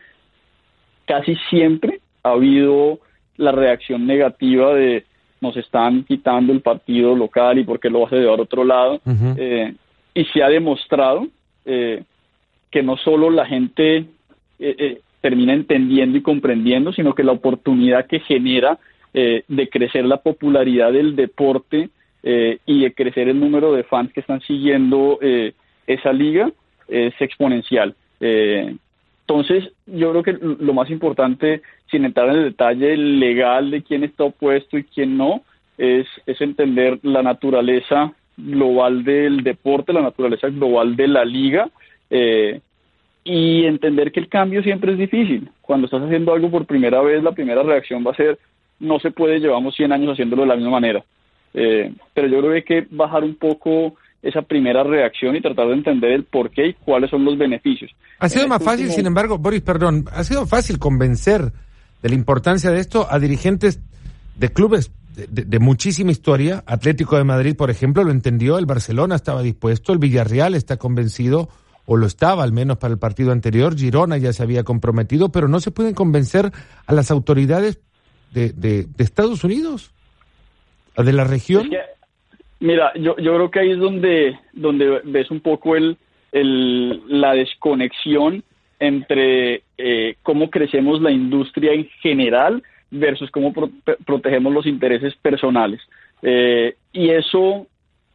casi 1.06 1.36
siempre 1.50 2.02
ha 2.24 2.32
habido 2.32 3.00
la 3.38 3.52
reacción 3.52 4.06
negativa 4.06 4.74
de 4.74 5.06
nos 5.39 5.58
están 5.58 6.04
quitando 6.04 6.54
el 6.54 6.62
partido 6.62 7.15
local 7.15 7.58
y 7.58 7.63
por 7.63 7.80
qué 7.80 7.89
lo 7.89 8.02
vas 8.02 8.13
a 8.13 8.17
llevar 8.17 8.39
a 8.39 8.43
otro 8.43 8.63
lado. 8.63 9.02
Eh, 9.38 9.74
y 10.13 10.26
se 10.26 10.43
ha 10.43 10.50
demostrado 10.50 11.28
eh, 11.65 12.04
que 12.71 12.84
no 12.84 12.97
solo 12.97 13.29
la 13.29 13.45
gente 13.45 14.05
eh, 14.60 15.01
termina 15.21 15.53
entendiendo 15.53 16.17
y 16.17 16.21
comprendiendo, 16.21 16.93
sino 16.93 17.13
que 17.13 17.23
la 17.23 17.34
oportunidad 17.34 18.07
que 18.07 18.19
genera 18.19 18.79
de 19.13 19.67
crecer 19.69 20.05
la 20.05 20.21
popularidad 20.21 20.93
del 20.93 21.17
deporte 21.17 21.89
y 22.23 22.81
de 22.81 22.93
crecer 22.93 23.27
el 23.27 23.41
número 23.41 23.73
de 23.73 23.84
fans 23.84 24.13
que 24.13 24.21
están 24.21 24.39
siguiendo 24.39 25.19
esa 25.86 26.13
liga 26.13 26.49
es 26.88 27.13
exponencial. 27.19 27.93
entonces, 28.21 29.69
yo 29.86 30.12
creo 30.12 30.23
que 30.23 30.38
lo 30.41 30.73
más 30.73 30.89
importante 30.89 31.62
sin 31.91 32.05
entrar 32.05 32.29
en 32.29 32.36
el 32.38 32.43
detalle 32.45 32.95
legal 32.95 33.69
de 33.69 33.84
quién 33.84 34.05
está 34.05 34.23
opuesto 34.23 34.77
y 34.77 34.86
quién 34.86 35.17
no, 35.17 35.41
es 35.77 36.07
entender 36.25 36.99
la 37.03 37.21
naturaleza 37.21 38.13
global 38.38 39.03
del 39.03 39.43
deporte, 39.43 39.93
la 39.93 40.01
naturaleza 40.01 40.47
global 40.49 40.95
de 40.95 41.07
la 41.07 41.25
liga 41.25 41.69
eh, 42.12 42.62
y 43.24 43.65
entender 43.65 44.12
que 44.12 44.19
el 44.19 44.30
cambio 44.30 44.62
siempre 44.62 44.91
es 44.91 45.00
difícil. 45.00 45.50
Cuando 45.62 45.86
estás 45.86 46.04
haciendo 46.04 46.34
algo 46.34 46.51
por 46.51 46.66
primera 46.66 47.01
vez, 47.01 47.24
la 47.24 47.32
primera 47.32 47.64
reacción 47.64 48.05
va 48.05 48.12
a 48.12 48.16
ser, 48.16 48.38
no 48.80 48.99
se 48.99 49.12
puede, 49.12 49.39
llevamos 49.39 49.76
100 49.76 49.91
años 49.91 50.14
haciéndolo 50.14 50.43
de 50.43 50.47
la 50.49 50.55
misma 50.55 50.72
manera. 50.72 51.03
Eh, 51.53 51.93
pero 52.14 52.28
yo 52.28 52.39
creo 52.39 52.51
que 52.51 52.57
hay 52.57 52.84
que 52.84 52.88
bajar 52.91 53.24
un 53.24 53.36
poco 53.36 53.95
esa 54.22 54.41
primera 54.41 54.84
reacción 54.84 55.36
y 55.36 55.41
tratar 55.41 55.68
de 55.68 55.74
entender 55.74 56.12
el 56.12 56.24
por 56.26 56.51
qué 56.51 56.68
y 56.68 56.74
cuáles 56.74 57.09
son 57.09 57.26
los 57.26 57.38
beneficios. 57.38 57.91
Ha 58.20 58.30
sido 58.30 58.47
más 58.47 58.64
fácil, 58.64 58.91
sin 58.91 59.07
embargo, 59.07 59.38
Boris, 59.38 59.62
perdón, 59.62 60.05
ha 60.14 60.24
sido 60.24 60.45
fácil 60.45 60.78
convencer 60.78 61.51
de 62.03 62.09
la 62.09 62.16
importancia 62.16 62.72
de 62.72 62.80
esto 62.80 63.07
a 63.09 63.18
dirigentes 63.20 63.80
de 64.38 64.49
clubes 64.49 64.91
de, 65.16 65.59
muchísima 65.59 66.12
historia. 66.12 66.64
Atlético 66.66 67.18
de 67.18 67.24
Madrid, 67.24 67.55
por 67.55 67.70
ejemplo, 67.70 68.03
lo 68.03 68.12
entendió, 68.12 68.57
el 68.57 68.66
Barcelona 68.66 69.16
estaba 69.16 69.41
dispuesto, 69.41 69.93
el 69.93 69.99
Villarreal 69.99 70.55
está 70.55 70.78
convencido, 70.78 71.49
o 71.92 71.98
lo 71.98 72.06
estaba 72.06 72.42
al 72.44 72.54
menos 72.54 72.78
para 72.78 72.94
el 72.94 73.00
partido 73.00 73.34
anterior, 73.34 73.78
Girona 73.78 74.18
ya 74.18 74.32
se 74.32 74.42
había 74.44 74.64
comprometido, 74.64 75.30
pero 75.30 75.50
no 75.50 75.60
se 75.60 75.72
pueden 75.72 75.94
convencer 75.94 76.50
a 76.88 76.94
las 76.94 77.12
autoridades 77.12 77.82
de, 78.34 78.54
de, 78.54 78.88
Estados 78.98 79.44
Unidos, 79.44 79.92
de 80.96 81.12
la 81.12 81.26
región. 81.26 81.70
mira, 82.62 82.94
yo, 82.96 83.18
yo 83.18 83.36
creo 83.36 83.52
que 83.52 83.60
ahí 83.60 83.72
es 83.72 83.78
donde, 83.78 84.39
donde 84.54 85.02
ves 85.04 85.30
un 85.32 85.42
poco 85.42 85.76
el, 85.76 85.98
la 86.32 87.34
desconexión 87.34 88.42
entre 88.80 89.64
eh, 89.78 90.16
cómo 90.24 90.50
crecemos 90.50 91.02
la 91.02 91.12
industria 91.12 91.74
en 91.74 91.89
general 92.02 92.64
versus 92.89 93.30
cómo 93.32 93.52
protegemos 94.06 94.54
los 94.54 94.66
intereses 94.66 95.14
personales. 95.18 95.82
Eh, 96.22 96.74
y 96.94 97.10
eso 97.10 97.68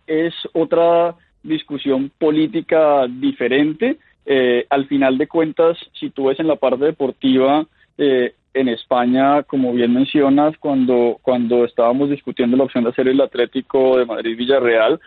es 0.07 0.33
otra 0.55 1.15
discusión 1.47 2.11
política 2.19 3.07
diferente. 3.09 3.97
Eh, 4.25 4.67
al 4.71 4.87
final 4.87 5.19
de 5.19 5.29
cuentas, 5.29 5.79
si 5.99 6.11
tú 6.11 6.27
ves 6.27 6.41
en 6.41 6.49
la 6.49 6.57
parte 6.57 6.85
deportiva, 6.85 7.67
eh, 7.99 8.35
en 8.55 8.69
España, 8.69 9.43
como 9.43 9.73
bien 9.73 9.93
mencionas, 9.93 10.57
cuando, 10.59 11.19
cuando 11.23 11.65
estábamos 11.65 12.11
discutiendo 12.11 12.57
la 12.57 12.65
opción 12.65 12.85
de 12.85 12.91
hacer 12.91 13.09
el 13.09 13.21
Atlético 13.21 13.99
de 13.99 14.07
Madrid-Villarreal, 14.07 14.99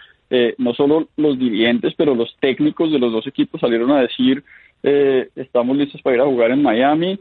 no 0.59 0.75
solo 0.75 1.07
los 1.17 1.39
dirigentes, 1.39 1.95
pero 1.97 2.13
los 2.13 2.35
técnicos 2.39 2.91
de 2.91 2.99
los 2.99 3.11
dos 3.11 3.25
equipos 3.25 3.59
salieron 3.59 3.89
a 3.89 4.01
decir, 4.01 4.43
estamos 4.83 5.75
listos 5.75 6.03
para 6.03 6.17
ir 6.17 6.21
a 6.21 6.25
jugar 6.25 6.51
en 6.51 6.61
Miami, 6.61 7.19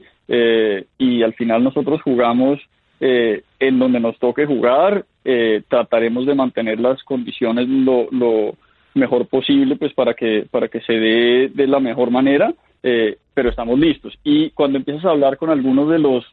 y 0.99 1.23
al 1.23 1.33
final 1.33 1.65
nosotros 1.65 2.03
jugamos 2.03 2.61
eh, 3.01 3.45
en 3.61 3.79
donde 3.79 4.01
nos 4.01 4.19
toque 4.19 4.45
jugar, 4.45 5.05
eh, 5.25 5.63
trataremos 5.69 6.27
de 6.27 6.35
mantener 6.35 6.81
las 6.81 7.01
condiciones 7.05 7.69
lo, 7.69 8.09
lo, 8.11 8.57
mejor 8.99 9.27
posible 9.27 9.77
pues 9.77 9.93
para 9.95 10.15
que, 10.15 10.47
para 10.51 10.69
que 10.69 10.81
se 10.83 10.93
dé 10.93 11.51
de 11.55 11.67
la 11.67 11.81
mejor 11.81 12.11
manera, 12.11 12.53
eh, 12.83 13.17
pero 13.35 13.51
estamos 13.51 13.79
listos. 13.79 14.19
Y 14.25 14.51
cuando 14.51 14.79
empiezas 14.79 15.05
a 15.05 15.11
hablar 15.11 15.37
con 15.37 15.51
algunos 15.51 15.89
de 15.89 15.99
los, 15.99 16.25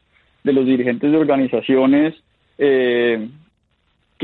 de 0.44 0.52
los 0.52 0.66
dirigentes 0.66 1.10
de 1.10 1.16
organizaciones 1.16 2.14
que 2.58 3.28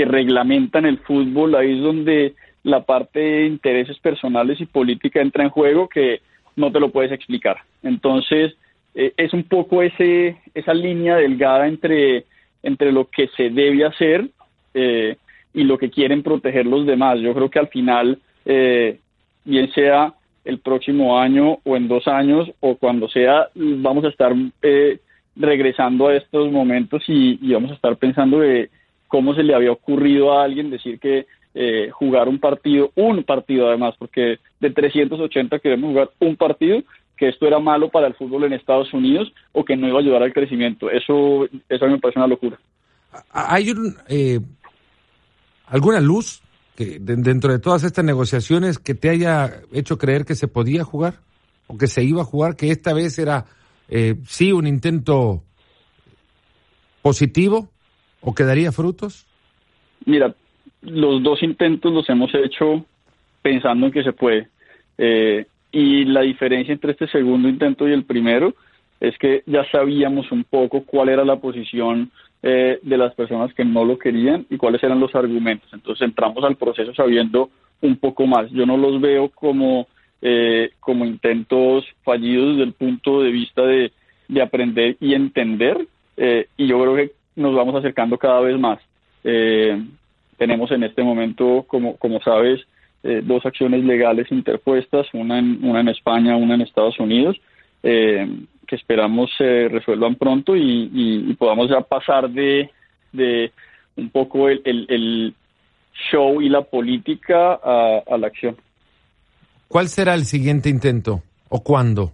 reglamentan 0.06 0.86
el 0.86 0.98
fútbol, 1.00 1.54
ahí 1.54 1.76
es 1.76 1.82
donde 1.82 2.34
la 2.62 2.82
parte 2.82 3.20
de 3.20 3.46
intereses 3.46 3.98
personales 3.98 4.58
y 4.58 4.64
política 4.64 5.20
entra 5.20 5.44
en 5.44 5.50
juego 5.50 5.86
que 5.86 6.22
no 6.56 6.72
te 6.72 6.80
lo 6.80 6.88
puedes 6.88 7.12
explicar. 7.12 7.58
Entonces, 7.82 8.54
es 8.94 9.34
un 9.34 9.42
poco 9.42 9.82
ese, 9.82 10.38
esa 10.54 10.72
línea 10.72 11.16
delgada 11.16 11.68
entre 11.68 12.24
entre 12.62 12.92
lo 12.92 13.08
que 13.08 13.28
se 13.36 13.50
debe 13.50 13.84
hacer 13.84 14.28
eh, 14.74 15.16
y 15.52 15.64
lo 15.64 15.78
que 15.78 15.90
quieren 15.90 16.22
proteger 16.22 16.66
los 16.66 16.86
demás. 16.86 17.18
Yo 17.20 17.34
creo 17.34 17.50
que 17.50 17.58
al 17.58 17.68
final, 17.68 18.18
eh, 18.44 18.98
bien 19.44 19.72
sea 19.72 20.14
el 20.44 20.58
próximo 20.58 21.18
año 21.18 21.58
o 21.64 21.76
en 21.76 21.88
dos 21.88 22.08
años 22.08 22.50
o 22.60 22.76
cuando 22.76 23.08
sea, 23.08 23.48
vamos 23.54 24.04
a 24.04 24.08
estar 24.08 24.34
eh, 24.62 24.98
regresando 25.36 26.08
a 26.08 26.16
estos 26.16 26.50
momentos 26.50 27.02
y, 27.06 27.36
vamos 27.52 27.70
a 27.70 27.74
estar 27.74 27.96
pensando 27.96 28.40
de 28.40 28.70
cómo 29.08 29.34
se 29.34 29.42
le 29.42 29.54
había 29.54 29.72
ocurrido 29.72 30.32
a 30.32 30.44
alguien 30.44 30.70
decir 30.70 30.98
que 30.98 31.26
jugar 31.92 32.30
un 32.30 32.38
partido, 32.38 32.90
un 32.94 33.22
partido 33.24 33.68
además, 33.68 33.94
porque 33.98 34.38
de 34.58 34.70
380 34.70 35.58
queremos 35.58 35.90
jugar 35.90 36.10
un 36.18 36.34
partido, 36.34 36.82
que 37.22 37.28
esto 37.28 37.46
era 37.46 37.60
malo 37.60 37.88
para 37.88 38.08
el 38.08 38.14
fútbol 38.14 38.42
en 38.42 38.52
Estados 38.52 38.92
Unidos 38.92 39.32
o 39.52 39.64
que 39.64 39.76
no 39.76 39.86
iba 39.86 39.98
a 39.98 40.00
ayudar 40.00 40.24
al 40.24 40.32
crecimiento. 40.32 40.90
Eso, 40.90 41.46
eso 41.68 41.84
a 41.84 41.86
mí 41.86 41.94
me 41.94 42.00
parece 42.00 42.18
una 42.18 42.26
locura. 42.26 42.58
¿Hay 43.30 43.72
eh, 44.08 44.40
alguna 45.68 46.00
luz 46.00 46.42
que 46.76 46.98
dentro 47.00 47.52
de 47.52 47.58
todas 47.58 47.84
estas 47.84 48.04
negociaciones 48.04 48.78
que 48.78 48.94
te 48.94 49.10
haya 49.10 49.60
hecho 49.72 49.98
creer 49.98 50.24
que 50.24 50.34
se 50.34 50.48
podía 50.48 50.84
jugar 50.84 51.14
o 51.66 51.76
que 51.76 51.86
se 51.86 52.02
iba 52.02 52.22
a 52.22 52.26
jugar, 52.26 52.56
que 52.56 52.70
esta 52.70 52.92
vez 52.94 53.18
era 53.18 53.44
eh, 53.88 54.16
sí 54.26 54.52
un 54.52 54.66
intento 54.66 55.42
positivo 57.02 57.68
o 58.20 58.34
que 58.34 58.44
daría 58.44 58.72
frutos? 58.72 59.26
Mira, 60.06 60.34
los 60.82 61.22
dos 61.22 61.42
intentos 61.42 61.92
los 61.92 62.08
hemos 62.08 62.30
hecho 62.34 62.84
pensando 63.42 63.86
en 63.86 63.92
que 63.92 64.02
se 64.02 64.12
puede. 64.12 64.48
Eh, 64.96 65.46
y 65.72 66.04
la 66.04 66.22
diferencia 66.22 66.72
entre 66.72 66.92
este 66.92 67.08
segundo 67.08 67.48
intento 67.48 67.88
y 67.88 67.92
el 67.92 68.04
primero 68.04 68.54
es 69.00 69.18
que 69.18 69.42
ya 69.46 69.64
sabíamos 69.70 70.30
un 70.30 70.44
poco 70.44 70.84
cuál 70.84 71.08
era 71.08 71.24
la 71.24 71.36
posición 71.36 72.10
eh, 72.42 72.78
de 72.82 72.98
las 72.98 73.14
personas 73.14 73.52
que 73.54 73.64
no 73.64 73.84
lo 73.84 73.98
querían 73.98 74.46
y 74.50 74.56
cuáles 74.56 74.82
eran 74.82 75.00
los 75.00 75.14
argumentos. 75.14 75.72
Entonces 75.72 76.06
entramos 76.06 76.44
al 76.44 76.56
proceso 76.56 76.94
sabiendo 76.94 77.50
un 77.80 77.96
poco 77.96 78.26
más. 78.26 78.50
Yo 78.50 78.66
no 78.66 78.76
los 78.76 79.00
veo 79.00 79.28
como, 79.28 79.86
eh, 80.20 80.70
como 80.80 81.04
intentos 81.04 81.84
fallidos 82.02 82.56
desde 82.56 82.64
el 82.64 82.72
punto 82.72 83.22
de 83.22 83.30
vista 83.30 83.62
de, 83.62 83.92
de 84.28 84.42
aprender 84.42 84.96
y 85.00 85.14
entender 85.14 85.86
eh, 86.16 86.46
y 86.56 86.66
yo 86.66 86.80
creo 86.80 86.96
que 86.96 87.12
nos 87.36 87.54
vamos 87.54 87.74
acercando 87.74 88.18
cada 88.18 88.40
vez 88.40 88.58
más. 88.58 88.78
tenemos 90.36 90.70
en 90.72 90.82
este 90.82 91.02
momento, 91.04 91.64
como, 91.68 91.96
como 91.96 92.20
sabes, 92.20 92.66
eh, 93.04 93.20
dos 93.24 93.44
acciones 93.44 93.84
legales 93.84 94.30
interpuestas, 94.30 95.08
una 95.12 95.40
en, 95.40 95.58
una 95.64 95.80
en 95.80 95.88
España, 95.88 96.36
una 96.36 96.54
en 96.54 96.60
Estados 96.60 97.00
Unidos, 97.00 97.36
eh, 97.82 98.28
que 98.66 98.76
esperamos 98.76 99.30
se 99.36 99.68
resuelvan 99.68 100.14
pronto 100.16 100.56
y, 100.56 101.34
podamos 101.38 101.70
ya 101.70 101.80
pasar 101.80 102.30
de, 102.30 102.70
de 103.12 103.52
un 103.96 104.10
poco 104.10 104.48
el, 104.48 104.62
el, 104.64 105.34
show 106.10 106.40
y 106.40 106.48
la 106.48 106.62
política 106.62 107.52
a, 107.52 108.16
la 108.16 108.26
acción. 108.26 108.56
¿Cuál 109.68 109.88
será 109.88 110.14
el 110.14 110.24
siguiente 110.24 110.70
intento 110.70 111.22
o 111.50 111.62
cuándo? 111.62 112.12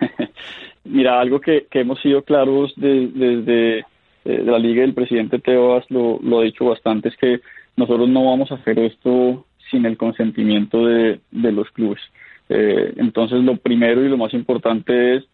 Mira, 0.84 1.20
algo 1.20 1.40
que, 1.40 1.66
que 1.68 1.80
hemos 1.80 2.00
sido 2.00 2.22
claros 2.22 2.72
desde 2.76 3.84
la 4.24 4.58
Liga 4.58 4.82
del 4.82 4.94
presidente 4.94 5.40
Tebas 5.40 5.84
lo, 5.90 6.20
lo 6.22 6.40
ha 6.40 6.44
dicho 6.44 6.64
bastante, 6.64 7.08
es 7.08 7.16
que 7.16 7.40
nosotros 7.76 8.08
no 8.08 8.24
vamos 8.26 8.50
a 8.52 8.54
hacer 8.54 8.78
esto 8.78 9.44
sin 9.70 9.86
el 9.86 9.96
consentimiento 9.96 10.86
de, 10.86 11.20
los 11.32 11.70
clubes. 11.70 12.00
Eh, 12.48 12.92
entonces, 12.96 13.42
lo 13.42 13.56
primero 13.56 14.04
y 14.04 14.08
lo 14.08 14.16
más 14.16 14.34
importante 14.34 15.16
es 15.16 15.24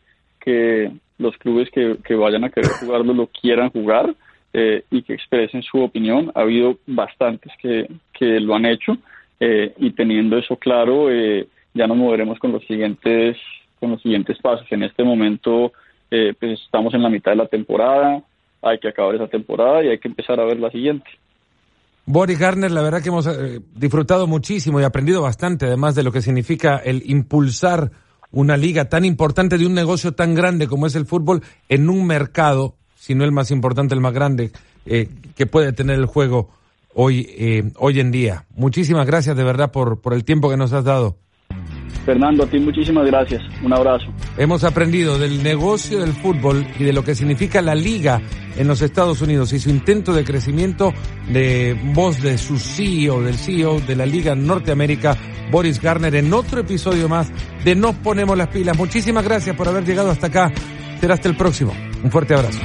que 0.40 0.90
los 1.18 1.36
clubes 1.38 1.68
que, 1.70 2.14
vayan 2.14 2.44
a 2.44 2.50
querer 2.50 2.70
jugarlo 2.80 3.12
lo 3.12 3.26
quieran 3.26 3.70
jugar 3.70 4.14
eh, 4.52 4.84
y 4.90 5.02
que 5.02 5.14
expresen 5.14 5.62
su 5.62 5.82
opinión. 5.82 6.32
Ha 6.34 6.40
habido 6.40 6.78
bastantes 6.86 7.52
que, 7.60 7.88
que 8.12 8.40
lo 8.40 8.54
han 8.54 8.66
hecho 8.66 8.96
eh, 9.38 9.74
y 9.78 9.90
teniendo 9.90 10.38
eso 10.38 10.56
claro, 10.56 11.08
ya 11.74 11.86
nos 11.86 11.96
moveremos 11.96 12.38
con 12.38 12.52
los 12.52 12.64
siguientes 12.66 13.36
con 13.78 13.92
los 13.92 14.02
siguientes 14.02 14.38
pasos. 14.38 14.66
En 14.70 14.82
este 14.82 15.02
momento, 15.02 15.72
pues 16.10 16.60
estamos 16.60 16.92
en 16.92 17.02
la 17.02 17.08
mitad 17.08 17.32
de 17.32 17.38
la 17.38 17.46
temporada, 17.46 18.22
hay 18.60 18.78
que 18.78 18.88
acabar 18.88 19.14
esa 19.14 19.28
temporada 19.28 19.82
y 19.82 19.88
hay 19.88 19.98
que 19.98 20.08
empezar 20.08 20.38
a 20.38 20.44
ver 20.44 20.60
la 20.60 20.70
siguiente. 20.70 21.08
Boris 22.10 22.38
Garner, 22.38 22.72
la 22.72 22.82
verdad 22.82 23.02
que 23.02 23.08
hemos 23.08 23.26
eh, 23.26 23.60
disfrutado 23.74 24.26
muchísimo 24.26 24.80
y 24.80 24.84
aprendido 24.84 25.22
bastante, 25.22 25.66
además 25.66 25.94
de 25.94 26.02
lo 26.02 26.10
que 26.10 26.22
significa 26.22 26.76
el 26.76 27.02
impulsar 27.08 27.92
una 28.32 28.56
liga 28.56 28.88
tan 28.88 29.04
importante 29.04 29.58
de 29.58 29.66
un 29.66 29.74
negocio 29.74 30.12
tan 30.12 30.34
grande 30.34 30.66
como 30.66 30.86
es 30.86 30.96
el 30.96 31.06
fútbol 31.06 31.42
en 31.68 31.88
un 31.88 32.06
mercado, 32.06 32.76
si 32.96 33.14
no 33.14 33.24
el 33.24 33.30
más 33.30 33.52
importante, 33.52 33.94
el 33.94 34.00
más 34.00 34.12
grande 34.12 34.50
eh, 34.86 35.08
que 35.36 35.46
puede 35.46 35.72
tener 35.72 35.98
el 35.98 36.06
juego 36.06 36.50
hoy, 36.94 37.28
eh, 37.30 37.70
hoy 37.76 38.00
en 38.00 38.10
día. 38.10 38.44
Muchísimas 38.56 39.06
gracias 39.06 39.36
de 39.36 39.44
verdad 39.44 39.70
por, 39.70 40.00
por 40.00 40.12
el 40.12 40.24
tiempo 40.24 40.50
que 40.50 40.56
nos 40.56 40.72
has 40.72 40.84
dado. 40.84 41.16
Fernando, 42.04 42.44
a 42.44 42.46
ti 42.46 42.58
muchísimas 42.58 43.06
gracias. 43.06 43.42
Un 43.62 43.72
abrazo. 43.72 44.06
Hemos 44.36 44.64
aprendido 44.64 45.18
del 45.18 45.42
negocio 45.42 46.00
del 46.00 46.12
fútbol 46.12 46.66
y 46.78 46.84
de 46.84 46.92
lo 46.92 47.04
que 47.04 47.14
significa 47.14 47.62
la 47.62 47.74
liga 47.74 48.20
en 48.56 48.66
los 48.66 48.82
Estados 48.82 49.20
Unidos 49.22 49.52
y 49.52 49.58
su 49.58 49.70
intento 49.70 50.12
de 50.12 50.24
crecimiento 50.24 50.92
de 51.28 51.78
voz 51.94 52.20
de 52.22 52.38
su 52.38 52.58
CEO, 52.58 53.22
del 53.22 53.36
CEO 53.36 53.80
de 53.80 53.96
la 53.96 54.06
Liga 54.06 54.34
Norteamérica, 54.34 55.16
Boris 55.50 55.80
Garner, 55.80 56.14
en 56.14 56.32
otro 56.32 56.60
episodio 56.60 57.08
más 57.08 57.30
de 57.64 57.74
Nos 57.74 57.94
Ponemos 57.96 58.36
las 58.36 58.48
Pilas. 58.48 58.76
Muchísimas 58.76 59.24
gracias 59.24 59.56
por 59.56 59.68
haber 59.68 59.84
llegado 59.84 60.10
hasta 60.10 60.28
acá. 60.28 60.52
Será 61.00 61.14
hasta 61.14 61.28
el 61.28 61.36
próximo. 61.36 61.72
Un 62.02 62.10
fuerte 62.10 62.34
abrazo. 62.34 62.60